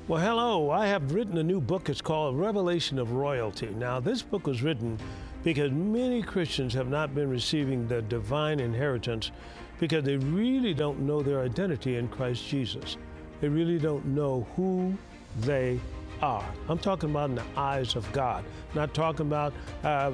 Well, 0.08 0.22
hello. 0.22 0.72
I 0.72 0.88
have 0.88 1.14
written 1.14 1.38
a 1.40 1.44
new 1.44 1.60
book. 1.60 1.90
It's 1.90 2.00
called 2.00 2.40
Revelation 2.40 3.00
of 3.00 3.12
Royalty. 3.12 3.68
Now, 3.76 4.00
this 4.00 4.22
book 4.22 4.48
was 4.48 4.64
written 4.64 4.98
because 5.44 5.72
many 5.72 6.22
Christians 6.22 6.74
have 6.74 6.88
not 6.88 7.14
been 7.14 7.30
receiving 7.30 7.86
the 7.86 8.02
divine 8.02 8.62
inheritance 8.62 9.32
because 9.80 10.04
they 10.04 10.18
really 10.18 10.74
don't 10.74 11.00
know 11.00 11.22
their 11.22 11.42
identity 11.42 11.98
in 11.98 12.08
Christ 12.08 12.48
Jesus. 12.48 12.98
They 13.42 13.50
really 13.50 13.78
don't 13.78 14.06
know 14.06 14.48
who 14.56 14.98
they 15.42 15.80
are. 16.22 16.46
I'm 16.68 16.80
talking 16.80 17.12
about 17.12 17.30
in 17.30 17.36
the 17.36 17.46
eyes 17.56 17.96
of 17.96 18.12
God, 18.12 18.44
not 18.74 18.94
talking 18.94 19.28
about 19.28 19.54
uh, 19.84 20.12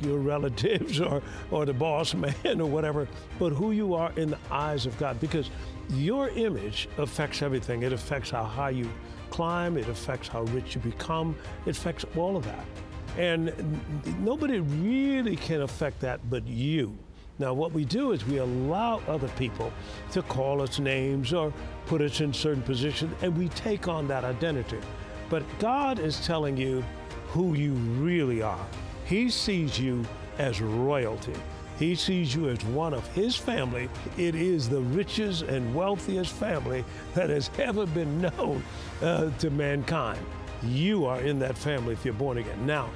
your 0.00 0.18
relatives 0.18 1.00
or, 1.00 1.22
or 1.50 1.64
the 1.64 1.72
boss 1.72 2.14
man 2.14 2.60
or 2.60 2.68
whatever, 2.68 3.08
but 3.38 3.50
who 3.50 3.72
you 3.72 3.94
are 3.94 4.12
in 4.16 4.30
the 4.30 4.38
eyes 4.50 4.86
of 4.86 4.96
God 4.98 5.18
because 5.20 5.50
your 5.90 6.28
image 6.30 6.88
affects 6.98 7.42
everything. 7.42 7.82
It 7.82 7.92
affects 7.92 8.30
how 8.30 8.44
high 8.44 8.70
you 8.70 8.90
climb, 9.30 9.76
it 9.76 9.88
affects 9.88 10.28
how 10.28 10.42
rich 10.44 10.74
you 10.74 10.80
become, 10.80 11.36
it 11.64 11.76
affects 11.76 12.04
all 12.16 12.36
of 12.36 12.44
that. 12.44 12.64
And 13.16 13.52
nobody 14.22 14.60
really 14.60 15.36
can 15.36 15.62
affect 15.62 16.00
that 16.00 16.20
but 16.28 16.46
you. 16.46 16.98
Now, 17.38 17.52
what 17.52 17.72
we 17.72 17.84
do 17.84 18.12
is 18.12 18.26
we 18.26 18.38
allow 18.38 19.02
other 19.06 19.28
people 19.36 19.72
to 20.12 20.22
call 20.22 20.62
us 20.62 20.78
names 20.78 21.34
or 21.34 21.52
put 21.86 22.00
us 22.00 22.20
in 22.20 22.32
certain 22.32 22.62
positions, 22.62 23.14
and 23.22 23.36
we 23.36 23.48
take 23.48 23.88
on 23.88 24.08
that 24.08 24.24
identity. 24.24 24.78
But 25.28 25.42
God 25.58 25.98
is 25.98 26.24
telling 26.24 26.56
you 26.56 26.82
who 27.28 27.54
you 27.54 27.72
really 27.72 28.40
are. 28.40 28.66
He 29.04 29.28
sees 29.28 29.78
you 29.78 30.04
as 30.38 30.60
royalty. 30.60 31.34
He 31.78 31.94
sees 31.94 32.34
you 32.34 32.48
as 32.48 32.64
one 32.66 32.94
of 32.94 33.06
His 33.14 33.36
family. 33.36 33.90
It 34.16 34.34
is 34.34 34.68
the 34.68 34.80
richest 34.80 35.42
and 35.42 35.74
wealthiest 35.74 36.32
family 36.32 36.84
that 37.14 37.28
has 37.28 37.50
ever 37.58 37.84
been 37.86 38.20
known 38.22 38.62
uh, 39.02 39.30
to 39.38 39.50
mankind. 39.50 40.24
You 40.62 41.04
are 41.04 41.20
in 41.20 41.38
that 41.40 41.58
family 41.58 41.92
if 41.92 42.04
you're 42.04 42.14
born 42.14 42.38
again. 42.38 42.64
Now, 42.64 42.88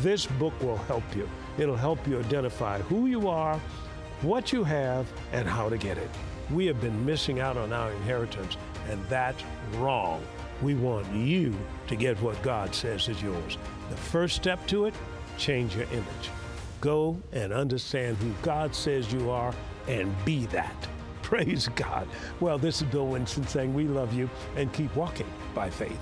this 0.00 0.26
book 0.26 0.52
will 0.62 0.76
help 0.76 1.02
you. 1.16 1.28
It'll 1.58 1.76
help 1.76 2.06
you 2.06 2.20
identify 2.20 2.80
who 2.82 3.06
you 3.06 3.28
are, 3.28 3.60
what 4.22 4.52
you 4.52 4.64
have, 4.64 5.10
and 5.32 5.48
how 5.48 5.68
to 5.68 5.78
get 5.78 5.98
it. 5.98 6.10
We 6.50 6.66
have 6.66 6.80
been 6.80 7.04
missing 7.06 7.40
out 7.40 7.56
on 7.56 7.72
our 7.72 7.90
inheritance, 7.92 8.56
and 8.88 9.02
that's 9.08 9.42
wrong. 9.74 10.22
We 10.62 10.74
want 10.74 11.10
you 11.14 11.54
to 11.86 11.96
get 11.96 12.20
what 12.20 12.40
God 12.42 12.74
says 12.74 13.08
is 13.08 13.22
yours. 13.22 13.56
The 13.88 13.96
first 13.96 14.36
step 14.36 14.64
to 14.66 14.84
it, 14.84 14.94
change 15.38 15.74
your 15.74 15.86
image. 15.92 16.30
Go 16.80 17.16
and 17.32 17.52
understand 17.52 18.16
who 18.18 18.32
God 18.42 18.74
says 18.74 19.12
you 19.12 19.30
are 19.30 19.54
and 19.88 20.14
be 20.24 20.46
that. 20.46 20.88
Praise 21.22 21.68
God. 21.76 22.08
Well, 22.40 22.58
this 22.58 22.82
is 22.82 22.88
Bill 22.88 23.06
Winston 23.06 23.46
saying 23.46 23.72
we 23.72 23.84
love 23.84 24.12
you 24.12 24.28
and 24.56 24.72
keep 24.72 24.94
walking 24.96 25.30
by 25.54 25.70
faith. 25.70 26.00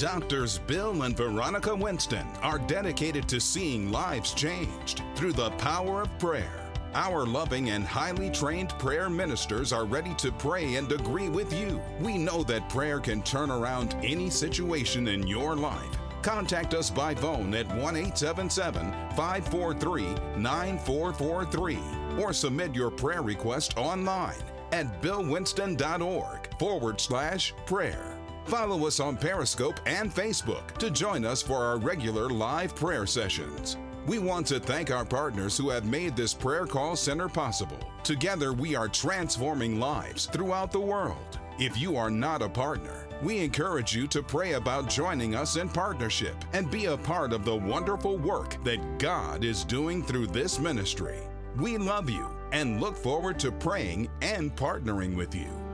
Doctors 0.00 0.56
Bill 0.60 1.02
and 1.02 1.14
Veronica 1.14 1.76
Winston 1.76 2.26
are 2.40 2.58
dedicated 2.58 3.28
to 3.28 3.38
seeing 3.38 3.92
lives 3.92 4.32
changed 4.32 5.02
through 5.14 5.34
the 5.34 5.50
power 5.58 6.00
of 6.00 6.18
prayer. 6.18 6.72
Our 6.94 7.26
loving 7.26 7.68
and 7.68 7.84
highly 7.84 8.30
trained 8.30 8.70
prayer 8.78 9.10
ministers 9.10 9.74
are 9.74 9.84
ready 9.84 10.14
to 10.14 10.32
pray 10.32 10.76
and 10.76 10.90
agree 10.90 11.28
with 11.28 11.52
you. 11.52 11.82
We 12.00 12.16
know 12.16 12.42
that 12.44 12.70
prayer 12.70 12.98
can 12.98 13.20
turn 13.20 13.50
around 13.50 13.94
any 14.02 14.30
situation 14.30 15.06
in 15.06 15.26
your 15.26 15.54
life. 15.54 15.98
Contact 16.22 16.72
us 16.72 16.88
by 16.88 17.14
phone 17.14 17.52
at 17.52 17.68
1 17.68 17.76
877 17.78 18.92
543 19.14 20.14
9443 20.38 21.78
or 22.18 22.32
submit 22.32 22.74
your 22.74 22.90
prayer 22.90 23.20
request 23.20 23.76
online 23.76 24.42
at 24.72 25.02
billwinston.org 25.02 26.58
forward 26.58 26.98
slash 27.02 27.52
prayer. 27.66 28.09
Follow 28.50 28.88
us 28.88 28.98
on 28.98 29.16
Periscope 29.16 29.78
and 29.86 30.12
Facebook 30.12 30.76
to 30.78 30.90
join 30.90 31.24
us 31.24 31.40
for 31.40 31.58
our 31.58 31.78
regular 31.78 32.28
live 32.28 32.74
prayer 32.74 33.06
sessions. 33.06 33.76
We 34.08 34.18
want 34.18 34.44
to 34.48 34.58
thank 34.58 34.90
our 34.90 35.04
partners 35.04 35.56
who 35.56 35.68
have 35.68 35.84
made 35.84 36.16
this 36.16 36.34
prayer 36.34 36.66
call 36.66 36.96
center 36.96 37.28
possible. 37.28 37.78
Together, 38.02 38.52
we 38.52 38.74
are 38.74 38.88
transforming 38.88 39.78
lives 39.78 40.26
throughout 40.26 40.72
the 40.72 40.80
world. 40.80 41.38
If 41.60 41.78
you 41.78 41.96
are 41.96 42.10
not 42.10 42.42
a 42.42 42.48
partner, 42.48 43.06
we 43.22 43.38
encourage 43.38 43.94
you 43.94 44.08
to 44.08 44.20
pray 44.20 44.54
about 44.54 44.88
joining 44.88 45.36
us 45.36 45.54
in 45.54 45.68
partnership 45.68 46.34
and 46.52 46.68
be 46.72 46.86
a 46.86 46.96
part 46.96 47.32
of 47.32 47.44
the 47.44 47.54
wonderful 47.54 48.18
work 48.18 48.56
that 48.64 48.98
God 48.98 49.44
is 49.44 49.62
doing 49.62 50.02
through 50.02 50.26
this 50.26 50.58
ministry. 50.58 51.20
We 51.56 51.78
love 51.78 52.10
you 52.10 52.26
and 52.50 52.80
look 52.80 52.96
forward 52.96 53.38
to 53.38 53.52
praying 53.52 54.08
and 54.22 54.56
partnering 54.56 55.14
with 55.14 55.36
you. 55.36 55.69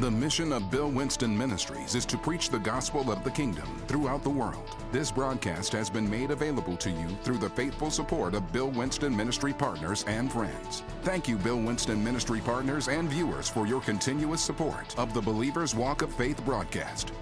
The 0.00 0.10
mission 0.10 0.50
of 0.54 0.70
Bill 0.70 0.88
Winston 0.88 1.36
Ministries 1.36 1.94
is 1.94 2.06
to 2.06 2.16
preach 2.16 2.48
the 2.48 2.58
gospel 2.58 3.12
of 3.12 3.22
the 3.22 3.30
kingdom 3.30 3.66
throughout 3.86 4.22
the 4.22 4.30
world. 4.30 4.74
This 4.92 5.10
broadcast 5.10 5.72
has 5.74 5.90
been 5.90 6.08
made 6.08 6.30
available 6.30 6.74
to 6.78 6.90
you 6.90 7.08
through 7.22 7.36
the 7.36 7.50
faithful 7.50 7.90
support 7.90 8.34
of 8.34 8.50
Bill 8.50 8.70
Winston 8.70 9.14
Ministry 9.14 9.52
partners 9.52 10.06
and 10.08 10.32
friends. 10.32 10.84
Thank 11.02 11.28
you, 11.28 11.36
Bill 11.36 11.60
Winston 11.60 12.02
Ministry 12.02 12.40
partners 12.40 12.88
and 12.88 13.10
viewers, 13.10 13.50
for 13.50 13.66
your 13.66 13.82
continuous 13.82 14.40
support 14.40 14.98
of 14.98 15.12
the 15.12 15.20
Believer's 15.20 15.74
Walk 15.74 16.00
of 16.00 16.10
Faith 16.14 16.42
broadcast. 16.46 17.12